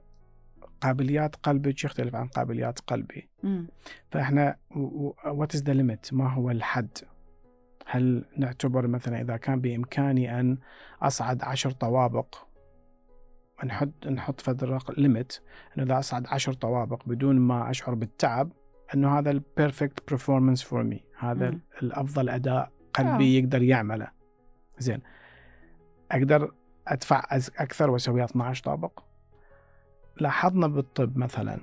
[0.83, 3.29] قابليات قلبك يختلف عن قابليات قلبي.
[3.43, 3.67] مم.
[4.11, 4.57] فاحنا
[5.25, 6.97] what is the limit ما هو الحد؟
[7.85, 10.57] هل نعتبر مثلا إذا كان بإمكاني أن
[11.01, 12.35] أصعد عشر طوابق
[13.65, 15.39] نحط نحط فد limit
[15.77, 18.51] إنه إذا أصعد عشر طوابق بدون ما أشعر بالتعب
[18.93, 21.61] إنه هذا ال perfect performance for me هذا مم.
[21.83, 23.41] الأفضل أداء قلبي آه.
[23.41, 24.07] يقدر يعمله.
[24.79, 25.01] زين.
[26.11, 26.51] أقدر
[26.87, 27.23] أدفع
[27.57, 28.99] أكثر وأسوي 12 طابق؟
[30.19, 31.59] لاحظنا بالطب مثلا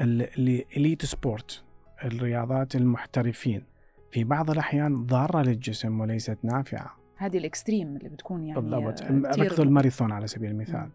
[0.00, 1.62] اللي elite sport
[2.04, 3.62] الرياضات المحترفين
[4.10, 6.96] في بعض الأحيان ضارة للجسم وليست نافعة.
[7.16, 9.02] هذه الإكستريم اللي بتكون يعني بالضبط.
[9.02, 10.80] آه، ركض الماراثون على سبيل المثال.
[10.80, 10.90] مم.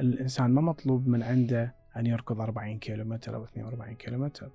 [0.00, 4.50] الإنسان ما مطلوب من عنده أن يركض 40 كيلومتر أو 42 كيلومتر.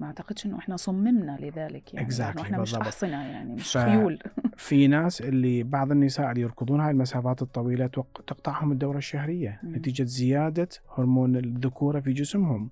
[0.00, 2.82] ما أعتقدش إنه إحنا صممنا لذلك يعني Exactly، إحنا مش بالضبط.
[2.86, 4.18] احصنه يعني مش ف- خيول.
[4.56, 7.86] في ناس اللي بعض النساء اللي يركضون هاي المسافات الطويلة
[8.26, 9.60] تقطعهم الدورة الشهرية.
[9.62, 9.76] مم.
[9.76, 12.70] نتيجة زيادة هرمون الذكورة في جسمهم.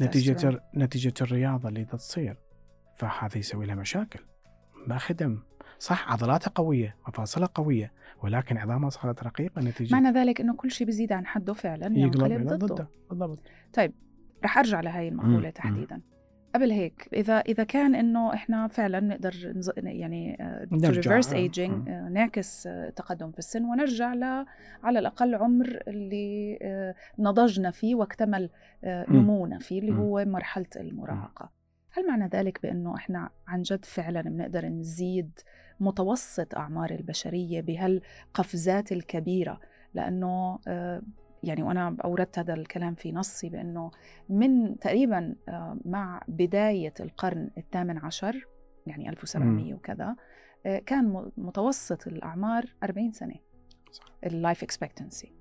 [0.00, 2.36] نتيجة نتيجة الرياضة اللي تصير.
[2.96, 4.20] فهذا يسوي لها مشاكل.
[4.86, 5.38] ما خدم.
[5.78, 7.92] صح عضلاتها قوية مفاصلها قوية
[8.22, 9.62] ولكن عظامها صارت رقيقة.
[9.62, 12.66] نتيجة معنى ذلك إنه كل شيء بيزيد عن حده فعلا ينقلب ضده.
[12.66, 12.88] ضده.
[13.10, 13.42] بالضبط.
[14.44, 15.50] رح أرجع لهي المقولة مم.
[15.50, 16.00] تحديدا.
[16.56, 19.70] قبل هيك إذا إذا كان إنه إحنا فعلا نقدر نز...
[19.76, 20.36] يعني
[20.72, 24.24] نرجع، reverse آه، ايجينج نعكس آه، تقدم في السن ونرجع ل
[24.82, 28.50] على الأقل عمر اللي آه، نضجنا فيه واكتمل
[28.84, 29.06] آه،.
[29.10, 29.98] نمونا فيه اللي.
[29.98, 31.52] هو مرحلة المراهقة
[31.92, 35.40] هل معنى ذلك بإنه إحنا عن جد فعلا بنقدر نزيد
[35.80, 39.60] متوسط أعمار البشرية بهالقفزات الكبيرة
[39.94, 41.02] لأنه آه،
[41.46, 43.90] يعني وأنا أوردت هذا الكلام في نصي بأنه
[44.28, 48.46] من تقريبا آه، مع بداية القرن الثامن عشر
[48.86, 50.16] يعني 1700 وكذا
[50.66, 53.34] آه، كان متوسط الأعمار 40 سنة.
[54.26, 55.32] ال life expectancy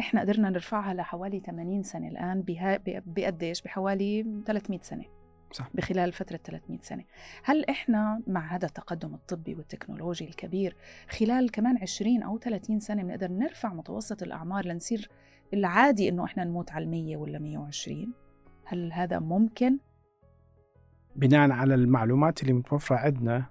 [0.00, 5.04] إحنا قدرنا نرفعها لحوالي 80 سنة الآن بها بقديش بحوالي 300 سنة.
[5.52, 5.70] صح.
[5.74, 7.04] بخلال فترة 300 سنة.
[7.44, 10.76] هل إحنا مع هذا التقدم الطبي والتكنولوجي الكبير
[11.08, 15.10] خلال كمان 20 أو 30 سنة بنقدر نرفع متوسط الأعمار لنصير
[15.54, 18.12] العادي إنه إحنا نموت على المية ولا 120
[18.64, 19.78] هل هذا ممكن؟
[21.16, 23.46] بناء على المعلومات اللي متوفرة عندنا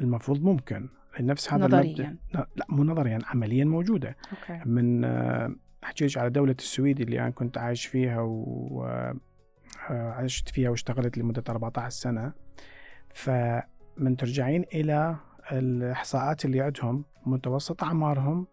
[0.00, 0.88] المفروض ممكن
[1.20, 1.80] نفس هذا نظرياً.
[1.80, 4.68] المبدا لا, مو نظريا عمليا موجودة أوكي.
[4.68, 5.54] من آه،
[5.84, 8.20] احكي لك على دولة السويد اللي أنا كنت عايش فيها
[9.90, 12.32] وعشت فيها واشتغلت لمدة 14 سنة
[13.14, 15.16] فمن ترجعين إلى
[15.52, 18.46] الإحصاءات اللي عندهم متوسط أعمارهم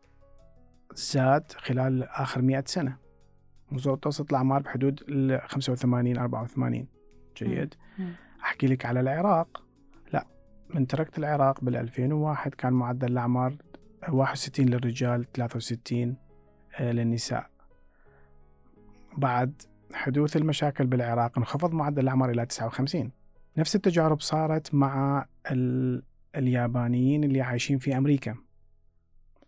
[0.96, 2.98] زاد خلال آخر 100 سنة.
[3.72, 6.88] متوسط الأعمار بحدود ال 85 84
[7.38, 7.76] جيد.
[8.00, 8.14] مم.
[8.42, 9.64] أحكي لك على العراق.
[10.14, 10.26] لا
[10.70, 13.56] من تركت العراق بال 2001 كان معدل الأعمار
[14.10, 16.16] 61 للرجال 63
[16.80, 17.50] آه، للنساء.
[19.18, 19.62] بعد
[19.94, 23.12] حدوث المشاكل بالعراق انخفض معدل الأعمار إلى 59
[23.58, 26.04] نفس التجارب صارت مع ال...
[26.36, 28.36] اليابانيين اللي عايشين في أمريكا.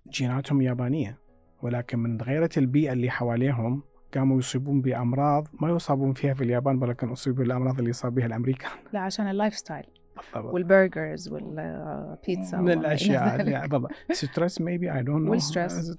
[0.09, 1.17] جيناتهم يابانية.
[1.61, 7.09] ولكن من تغيرت البيئة اللي حواليهم قاموا يصيبون بأمراض ما يصابون فيها في اليابان ولكن
[7.09, 8.71] أصيبوا بالأمراض اللي يصاب بها الأمريكان.
[8.93, 9.85] لا عشان ال lifestyle.
[10.33, 10.53] بالضبط.
[10.53, 13.91] والبرجرز والبيتزا من الأشياء بالضبط.
[14.11, 15.93] stress maybe I don't know وال stress.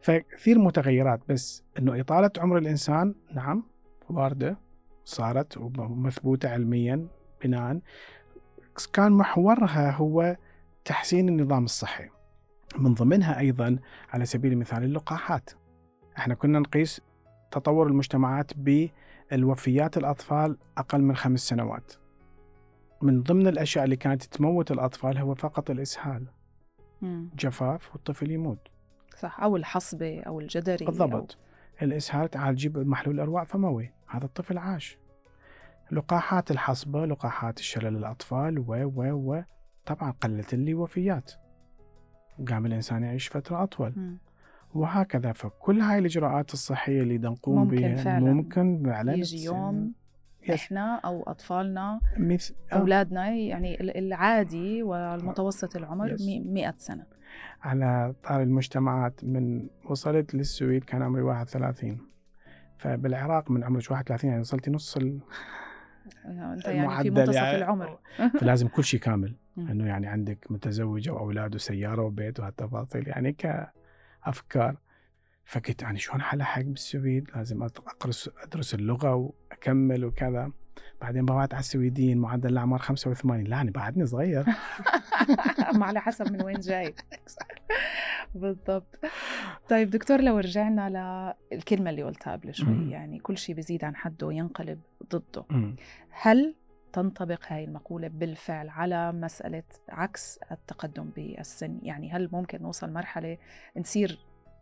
[0.00, 3.64] فكثير متغيرات بس إنه إطالة عمر الإنسان نعم
[4.10, 4.58] واردة
[5.04, 7.06] صارت ومثبوتة علميا
[7.44, 7.80] بناء
[8.92, 10.36] كان محورها هو
[10.84, 12.08] تحسين النظام الصحي.
[12.78, 13.78] من ضمنها أيضا
[14.10, 15.50] على سبيل المثال اللقاحات.
[16.18, 17.00] إحنا كنا نقيس
[17.50, 21.92] تطور المجتمعات بالوفيات الأطفال أقل من خمس سنوات.
[23.02, 26.26] من ضمن الأشياء اللي كانت تموت الأطفال هو فقط الإسهال.
[27.02, 27.30] مم.
[27.38, 28.68] جفاف والطفل يموت.
[29.18, 31.38] صح أو الحصبة أو الجدري بالضبط.
[31.82, 33.92] الإسهال تعال جيب محلول ارواع فموي.
[34.06, 34.98] هذا الطفل عاش.
[35.90, 39.42] لقاحات الحصبة لقاحات الشلل للأطفال و و و.
[39.86, 41.32] طبعا قلت لي وفيات.
[42.48, 44.18] قام الإنسان يعيش فترة أطول مم.
[44.74, 49.92] وهكذا فكل هاي الإجراءات الصحية اللي نقوم ممكن بها فعلاً ممكن فعلا يجي يوم
[50.42, 50.50] yes.
[50.50, 52.76] إحنا أو أطفالنا مثل آه.
[52.76, 56.22] أولادنا يعني ال- العادي والمتوسط العمر yes.
[56.26, 57.04] مي- 100 سنة
[57.62, 61.98] على طار المجتمعات من وصلت للسويد كان عمري 31
[62.78, 65.18] فبالعراق من عمري 31 يعني وصلت نص ال...
[66.24, 67.56] أنت يعني في منتصف يعني.
[67.56, 67.98] العمر.
[68.40, 69.34] فلازم كل شيء كامل.
[69.70, 74.76] إنه يعني عندك متزوجه واولاد وسيارة وبيت وهالتفاصيل يعني كأفكار.
[75.44, 80.52] فقلت أنا شلون حلحق بالسويد؟ لازم ادرس أدرس اللغة وأكمل وكذا.
[81.00, 84.44] بعدين بوعت على السويديين معدل الأعمار 85 لا أنا بعدني صغير.
[85.78, 86.94] ما على حسب من وين جاي.
[88.36, 88.98] بالضبط
[89.68, 92.54] طيب دكتور لو رجعنا للكلمه اللي قلتها قبل.
[92.54, 94.80] شوي يعني كل شيء بيزيد عن حده ينقلب
[95.12, 95.76] ضده أمم.
[96.10, 96.54] هل
[96.92, 103.38] تنطبق هاي المقولة بالفعل على مسألة عكس التقدم بالسن يعني هل ممكن نوصل مرحلة
[103.76, 104.18] نصير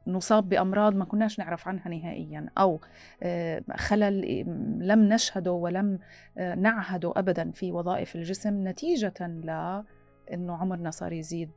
[0.07, 2.81] نصاب بأمراض ما كناش نعرف عنها نهائيا أو
[3.23, 4.45] آه، خلل
[4.79, 5.99] لم نشهده ولم
[6.39, 11.51] آه، نعهده أبدا في وظائف الجسم نتيجة لأنه عمرنا صار يزيد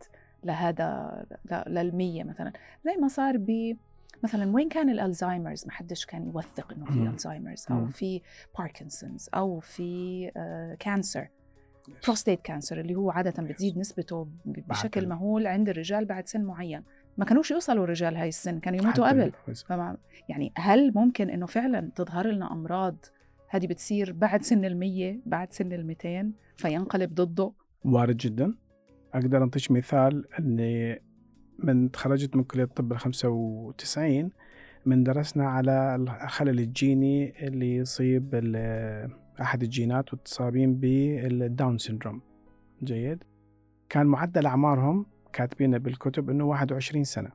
[0.43, 1.25] لهذا
[1.67, 2.53] للمية مثلا.
[2.85, 3.77] زي ما صار ب
[4.23, 7.07] مثلا وين كان ال Alzheimer's ما حدش كان يوثق إنه في مم.
[7.07, 7.87] Alzheimer's أو.
[7.87, 8.21] في
[8.57, 10.31] باركنسونز أو في
[10.79, 11.27] cancer
[12.03, 16.83] prostate cancer اللي هو عادة بتزيد نسبته بشكل مهول عند الرجال بعد سن معين.
[17.17, 19.31] ما كانوش يوصلوا الرجال هاي السن كانوا يموتوا قبل.
[19.67, 19.97] فما
[20.29, 23.05] يعني هل ممكن إنه فعلا تظهر لنا أمراض
[23.49, 27.51] هذه بتصير بعد سن المية بعد سن الميتين فينقلب ضده؟
[27.85, 28.55] وارد جدا.
[29.13, 31.01] أقدر انطيك مثال إني
[31.59, 34.31] من تخرجت من كلية الطب ال 95
[34.85, 38.35] من درسنا على الخلل الجيني اللي يصيب
[39.41, 42.21] أحد الجينات والمصابين بال Down syndrome.
[42.83, 43.23] جيد؟
[43.89, 47.31] كان معدل أعمارهم كاتبين بالكتب إنه 21 سنة.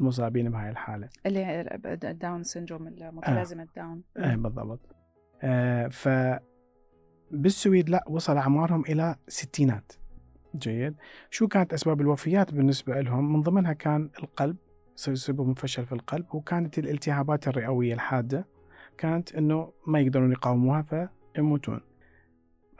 [0.00, 1.08] المصابين بهاي الحالة.
[1.26, 1.68] اللي
[2.04, 4.02] ال Down syndrome المتلازمه الداون.
[4.18, 4.80] إيه بالضبط.
[5.42, 6.08] آه ف
[7.30, 9.92] بالسويد لا وصل أعمارهم إلى ستينات.
[10.56, 10.94] جيد.
[11.30, 14.56] شو كانت أسباب الوفيات بالنسبة لهم؟ من ضمنها كان القلب
[15.08, 18.46] يصيبهم فشل في القلب وكانت الالتهابات الرئوية الحادة
[18.98, 21.80] كانت إنه ما يقدرون يقاوموها فيموتون.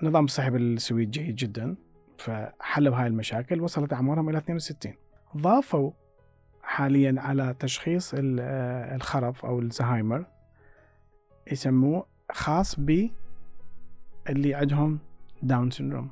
[0.02, 1.76] النظام الصحي بالسويد جيد جدا
[2.18, 4.94] فحلوا هاي المشاكل وصلت أعمارهم إلى 62
[5.36, 5.92] ضافوا
[6.62, 10.26] حاليا على تشخيص آه، الخرف أو الزهايمر
[11.52, 13.08] يسموه خاص ب
[14.28, 14.98] اللي عندهم
[15.42, 16.10] Down syndrome.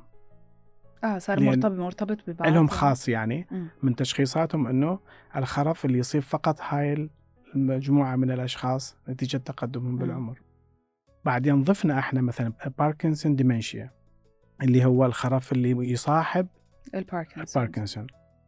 [1.03, 3.67] آه صار مرتبط مرتبط ببعض لهم خاص يعني مم.
[3.83, 4.99] من تشخيصاتهم إنه
[5.35, 7.09] الخرف اللي يصيب فقط هاي
[7.55, 9.97] المجموعة من الأشخاص نتيجة تقدمهم.
[9.97, 10.41] بالعمر.
[11.25, 13.91] بعدين ضفنا إحنا مثلا Parkinson dementia
[14.61, 16.47] اللي هو الخرف اللي يصاحب
[16.95, 18.07] الباركنسون باركنسون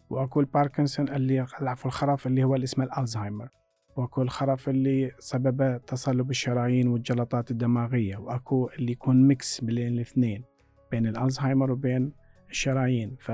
[0.09, 3.49] واكو الباركنسون اللي عفوا الخرف اللي هو اللي اسمه الالزهايمر
[3.95, 10.43] واكو الخرف اللي سببه تصلب الشرايين والجلطات الدماغية واكو اللي يكون mix بين الاثنين
[10.91, 12.13] بين الالزهايمر وبين
[12.51, 13.31] الشرايين ف...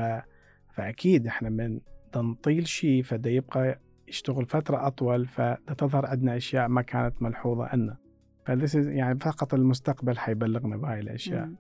[0.74, 1.80] فأكيد إحنا من
[2.16, 7.98] نطيل شيء فدا يبقى يشتغل فترة أطول فتظهر عندنا أشياء ما كانت ملحوظة عنا
[8.46, 11.56] فذس يعني فقط المستقبل حيبلغنا بهاي الأشياء مم.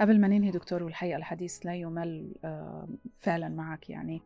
[0.00, 4.22] قبل ما ننهي دكتور والحقيقة الحديث لا يمل آه، فعلا معك يعني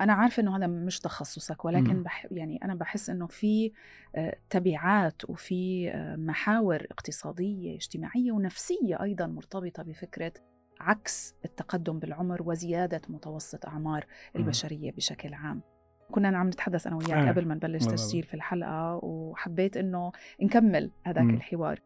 [0.00, 2.02] أنا عارفة إنه هذا مش تخصصك ولكن مم.
[2.02, 3.72] بح يعني أنا بحس إنه في
[4.16, 10.32] آه، تبعات وفي آه، محاور اقتصادية اجتماعية ونفسية أيضا مرتبطة بفكرة
[10.80, 14.06] عكس التقدم بالعمر وزيادة متوسط أعمار
[14.36, 15.62] البشرية بشكل عام
[16.10, 17.86] كنا عم نتحدث أنا وياك آه، قبل ما نبلش.
[17.86, 20.12] تسجيل في الحلقة وحبيت إنه
[20.42, 21.30] نكمل هذاك.
[21.30, 21.80] الحوار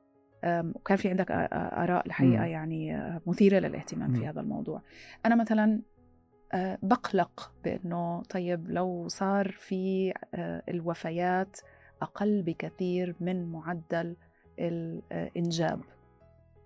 [0.45, 1.31] وكان في عندك
[2.07, 2.47] الحقيقة مم.
[2.47, 4.29] يعني آه، مثيرة للاهتمام في.
[4.29, 4.83] هذا الموضوع
[5.27, 5.83] أنا مثلا
[6.55, 11.61] آه، بقلق بأنه طيب لو صار في آه، الوفيات
[12.03, 14.17] أقل بكثير من معدل
[14.59, 15.81] الإنجاب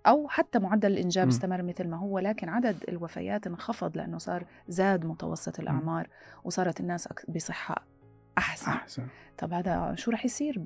[0.06, 1.28] أو حتى معدل الإنجاب.
[1.28, 6.08] استمر مثل ما هو لكن عدد الوفيات انخفض لأنه صار زاد متوسط الأعمار
[6.44, 7.86] وصارت الناس بصحة
[8.38, 8.70] أحسن.
[8.70, 9.06] أحسن.
[9.38, 10.58] طب هذا شو رح يصير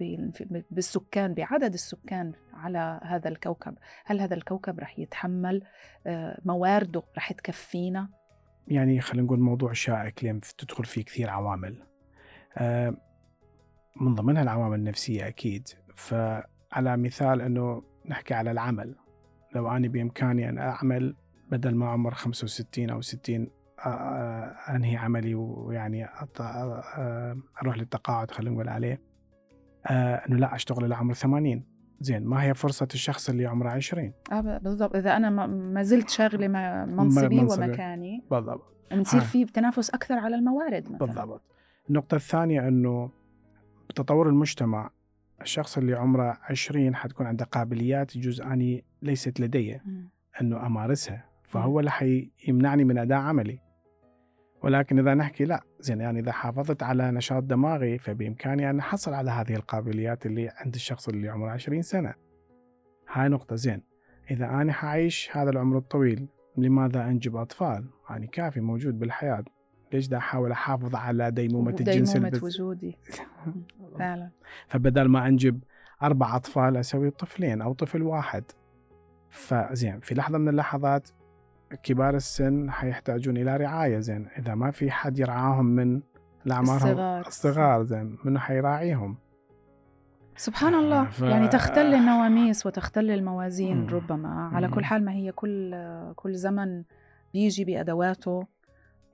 [0.70, 3.74] بالسكان بعدد السكان على هذا الكوكب؟
[4.04, 5.62] هل هذا الكوكب رح يتحمل
[6.06, 8.08] آه، موارده رح تكفينا؟
[8.68, 11.82] يعني خلينا نقول موضوع شائك لأن تدخل فيه كثير عوامل.
[12.56, 12.94] آه،
[14.00, 15.68] من ضمنها العوامل النفسية أكيد.
[15.94, 18.96] فعلى مثال أنه نحكي على العمل.
[19.54, 21.16] لو أنا بإمكاني أن أعمل
[21.50, 23.48] بدل ما عمر 65 أو 60
[23.86, 26.06] آه، آه، أنهي عملي ويعني
[27.62, 29.00] أروح للتقاعد خلينا نقول عليه.
[29.90, 31.64] أنه لا أشتغل إلى عمر 80
[32.00, 34.96] زين ما هي فرصة الشخص اللي عمره 20 آه بالضبط.
[34.96, 37.40] إذا أنا ما- زلت شاغلة م- منصبي.
[37.40, 38.76] ومكاني بالضبط.
[38.90, 39.24] بنصير آه.
[39.24, 40.98] في تنافس أكثر على الموارد مثلا.
[41.06, 41.42] بالضبط.
[41.90, 43.10] النقطة الثانية أنه
[43.90, 44.90] بتطور المجتمع.
[45.42, 49.80] الشخص اللي عمره 20 حتكون عنده قابليات يجوز أني ليست لدي.
[50.40, 53.58] أنه أمارسها فهو اللي حيمنعني من أداء عملي.
[54.62, 59.30] ولكن إذا نحكي لا زين يعني إذا حافظت على نشاط دماغي فبإمكاني أن أحصل على
[59.30, 62.14] هذه القابليات اللي عند الشخص اللي عمره 20 سنة.
[63.12, 63.82] هاي نقطة زين.
[64.30, 69.44] إذا أنا حعيش هذا العمر الطويل لماذا أنجب أطفال؟ يعني كافي موجود بالحياة.
[69.92, 72.98] ليش دا أحاول أحافظ على ديمومة الجنس ديمومة البث- وجودي.
[73.98, 74.30] فعلا.
[74.68, 75.60] فبدل ما أنجب
[76.02, 78.44] أربع أطفال أسوي طفلين أو طفل واحد.
[79.30, 81.08] فزين في لحظة من اللحظات
[81.82, 84.28] كبار السن حيحتاجون إلى رعاية زين.
[84.38, 86.02] إذا ما في حد يرعاهم من
[86.46, 87.26] الاعمار الصغار.
[87.26, 89.16] الصغار زين منو حيراعيهم؟
[90.36, 91.04] سبحان الله.
[91.10, 93.88] ف- يعني تختل النواميس وتختل الموازين مم.
[93.88, 94.50] ربما.
[94.54, 94.74] على مم.
[94.74, 95.74] كل حال ما هي كل
[96.16, 96.84] كل زمن
[97.32, 98.46] بيجي بأدواته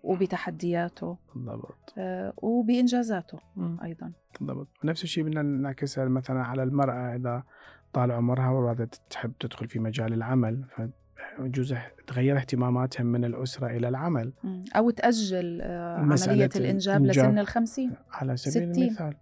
[0.02, 1.94] وبتحدياته بالضبط.
[1.98, 3.38] آه، وبإنجازاته
[3.84, 4.12] أيضا.
[4.40, 4.68] بالضبط.
[4.84, 7.42] ونفس الشيء بدنا نعكسها مثلا على المرأة إذا
[7.96, 10.64] طال عمرها وارادت تحب تدخل في مجال العمل
[11.36, 11.74] فيجوز
[12.06, 14.64] تغير اهتماماتها من الأسرة إلى العمل مم.
[14.76, 17.06] أو تأجل آه، الانجاب الإنجاب.
[17.06, 18.82] لسن الخمسين على سبيل ستين.
[18.84, 19.14] المثال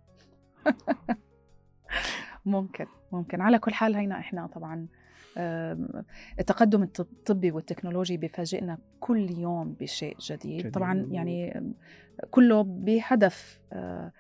[2.47, 4.87] ممكن ممكن على كل حال هينا إحنا طبعا
[6.41, 10.73] التقدم الط- الطبي والتكنولوجي بيفاجئنا كل يوم بشيء جديد, جديد.
[10.75, 11.63] طبعا يعني
[12.31, 14.13] كله بهدف آه،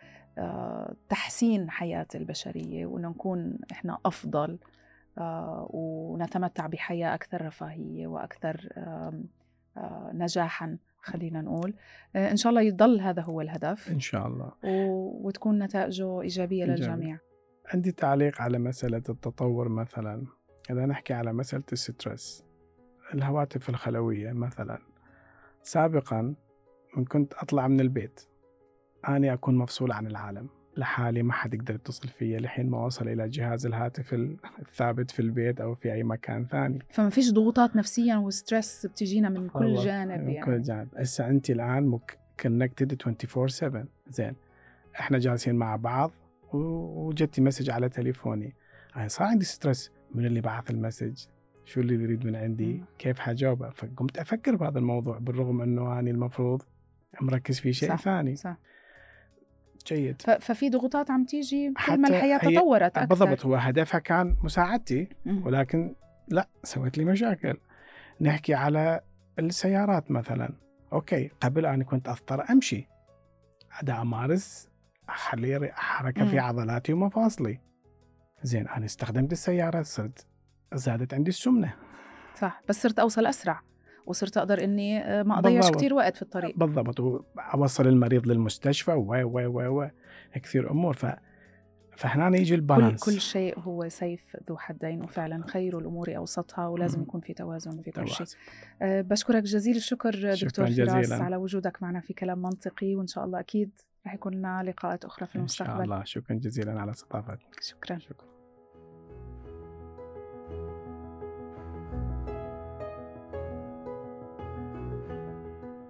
[1.08, 4.58] تحسين حياة البشرية وإنه نكون إحنا أفضل
[5.18, 11.74] آه، ونتمتع بحياة أكثر رفاهية وأكثر آه، نجاحا خلينا نقول.
[12.16, 13.90] آه، إن شاء الله يضل هذا هو الهدف.
[13.90, 14.52] إن شاء الله.
[14.64, 16.86] و- وتكون نتائجه إيجابية إيجابية.
[16.94, 17.18] للجميع.
[17.74, 20.26] عندي تعليق على مسألة التطور مثلا.
[20.70, 22.44] إذا نحكي على مسألة ال stress
[23.14, 24.78] الهواتف الخلوية مثلا.
[25.62, 26.34] سابقا
[26.96, 28.20] من كنت أطلع من البيت.
[29.08, 30.48] أنا أكون مفصول عن العالم.
[30.76, 32.38] لحالي ما حد يقدر يتصل فيا.
[32.40, 36.78] لحين ما وصل إلى جهاز الهاتف الثابت في البيت أو في أي مكان ثاني.
[36.90, 40.46] فما فيش ضغوطات نفسيا و stress بتجينا من كل جانب من يعني.
[40.46, 40.88] كل جانب.
[40.96, 42.18] هسه أنت الآن مك...
[42.42, 43.76] connected 24/7
[44.08, 44.36] زين.
[45.00, 46.12] إحنا جالسين مع بعض
[46.52, 48.54] و- وجتني message على تليفوني.
[48.96, 51.26] يعني صار عندي stress من اللي بعث ال message؟
[51.64, 52.84] شو اللي يريد من عندي.
[52.98, 56.62] كيف حجاوبه؟ فقمت أفكر بهذا الموضوع بالرغم إنه أني المفروض
[57.20, 58.36] مركز في شيء صح، ثاني.
[58.36, 58.56] صح.
[59.86, 60.22] جيد.
[60.40, 63.04] ففي ضغوطات عم تيجي كل ما الحياة هي- تطورت أكثر.
[63.04, 65.08] بالضبط هو هدفها كان مساعدتي.
[65.26, 65.94] ولكن
[66.28, 67.56] لا سوت لي مشاكل.
[68.20, 69.00] نحكي على
[69.38, 70.54] السيارات مثلا.
[70.92, 72.88] أوكي قبل أنا كنت أضطر أمشي.
[73.70, 74.68] عدا أمارس
[75.08, 76.38] أخلي حركة في.
[76.38, 77.60] عضلاتي ومفاصلي
[78.42, 80.26] زين أنا استخدمت السيارة صرت
[80.74, 81.74] زادت عندي السمنة.
[82.34, 83.60] صح بس صرت أوصل أسرع.
[84.06, 85.76] وصرت أقدر إني آه، ما بالضبط.
[85.76, 86.58] كتير وقت في الطريق.
[86.58, 87.00] بالضبط.
[87.00, 89.88] واوصل المريض للمستشفى و و و و
[90.34, 90.94] كثير أمور.
[90.94, 91.06] ف
[91.96, 93.04] فهنا يجي كل, البالانس.
[93.04, 97.02] كل شيء هو سيف ذو حدين وفعلا خير الأمور أوسطها ولازم.
[97.02, 98.26] يكون في توازن في كل شيء.
[98.82, 101.24] أه بشكرك جزيل الشكر دكتور فراس جزيلاً.
[101.24, 103.70] على وجودك معنا في كلام منطقي وإن شاء الله أكيد
[104.06, 105.84] رح يكون لنا لقاءات أخرى في إن شاء المستقبل.
[105.92, 106.04] الله.
[106.04, 107.38] شكرا جزيلا على استضافتك.
[107.60, 107.98] شكرا.
[107.98, 108.26] شكرا.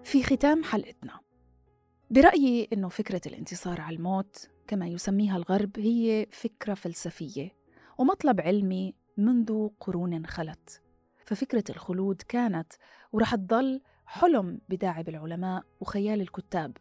[0.04, 1.20] في ختام حلقتنا.
[2.10, 7.50] برأيي أنه فكرة الانتصار على الموت كما يسميها الغرب هي فكرة فلسفية
[7.98, 10.82] ومطلب علمي منذ قرون خلت.
[11.24, 12.72] ففكرة الخلود كانت
[13.12, 16.76] ورح تضل حلم بداعب العلماء وخيال الكتاب.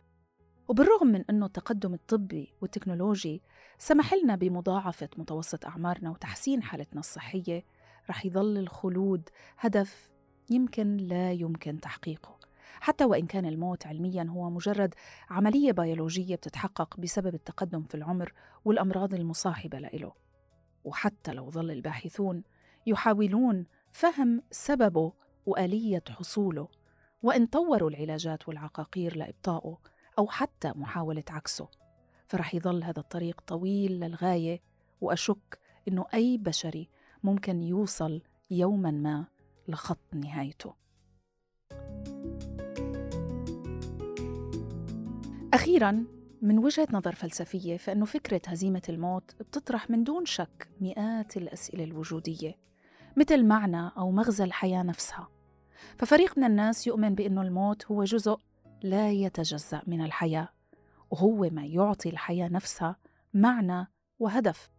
[0.68, 3.42] وبالرغم من أنه التقدم الطبي والتكنولوجي
[3.78, 7.64] سمح لنا بمضاعفة متوسط أعمارنا وتحسين حالتنا الصحية
[8.10, 10.10] رح يظل الخلود هدف
[10.50, 12.43] يمكن لا يمكن تحقيقه.
[12.82, 14.96] حتى وإن كان الموت علميا هو مجرد
[15.30, 18.34] عملية بيولوجية بتتحقق بسبب التقدم في العمر
[18.66, 20.12] والأمراض المصاحبة له.
[20.84, 22.44] وحتى لو ظل الباحثون
[22.88, 25.14] يحاولون فهم سببه
[25.46, 26.68] وآلية حصوله
[27.24, 29.78] وإن طوروا العلاجات والعقاقير لإبطائه
[30.20, 31.68] أو حتى محاولة عكسه
[32.28, 34.62] فرح يظل هذا الطريق طويل للغاية.
[35.02, 36.90] وأشك إنه أي بشري
[37.24, 38.22] ممكن يوصل
[38.52, 39.26] يوما ما
[39.68, 40.83] لخط نهايته.
[45.54, 46.06] أخيرا
[46.41, 52.58] من وجهة نظر فلسفية فإنه فكرة هزيمة الموت بتطرح من دون شك مئات الأسئلة الوجودية
[53.18, 55.30] مثل معنى أو مغزى الحياة نفسها.
[55.97, 58.38] ففريق من الناس يؤمن بأنه الموت هو جزء
[58.84, 60.49] لا يتجزأ من الحياة
[61.12, 62.95] وهو ما يعطي الحياة نفسها
[63.34, 63.88] معنى
[64.20, 64.72] وهدف.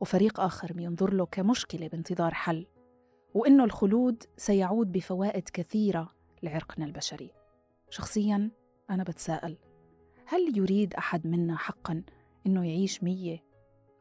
[0.00, 2.66] وفريق آخر بينظر له كمشكلة بانتظار حل
[3.34, 7.30] وإنه الخلود سيعود بفوائد كثيرة لعرقنا البشري.
[7.90, 8.50] شخصيا
[8.90, 9.56] أنا بتساءل.
[10.26, 12.02] هل يريد أحد منا حقا
[12.46, 13.44] إنه يعيش مية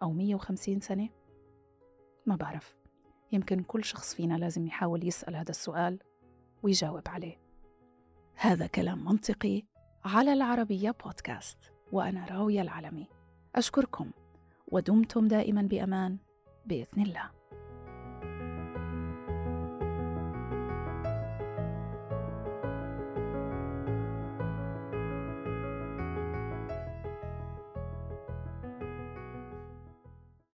[0.02, 1.10] أو مية وخمسين سنة؟
[2.26, 2.76] ما بعرف.
[3.32, 6.00] يمكن كل شخص فينا لازم يحاول يسأل هذا السؤال
[6.64, 7.40] ويجاوب عليه.
[8.36, 9.64] هذا كلام منطقي
[10.06, 11.58] على العربية بودكاست
[11.92, 13.08] وأنا راوية العلمي.
[13.56, 14.12] أشكركم
[14.68, 16.18] ودمتم دائما بأمان
[16.66, 17.43] بإذن الله.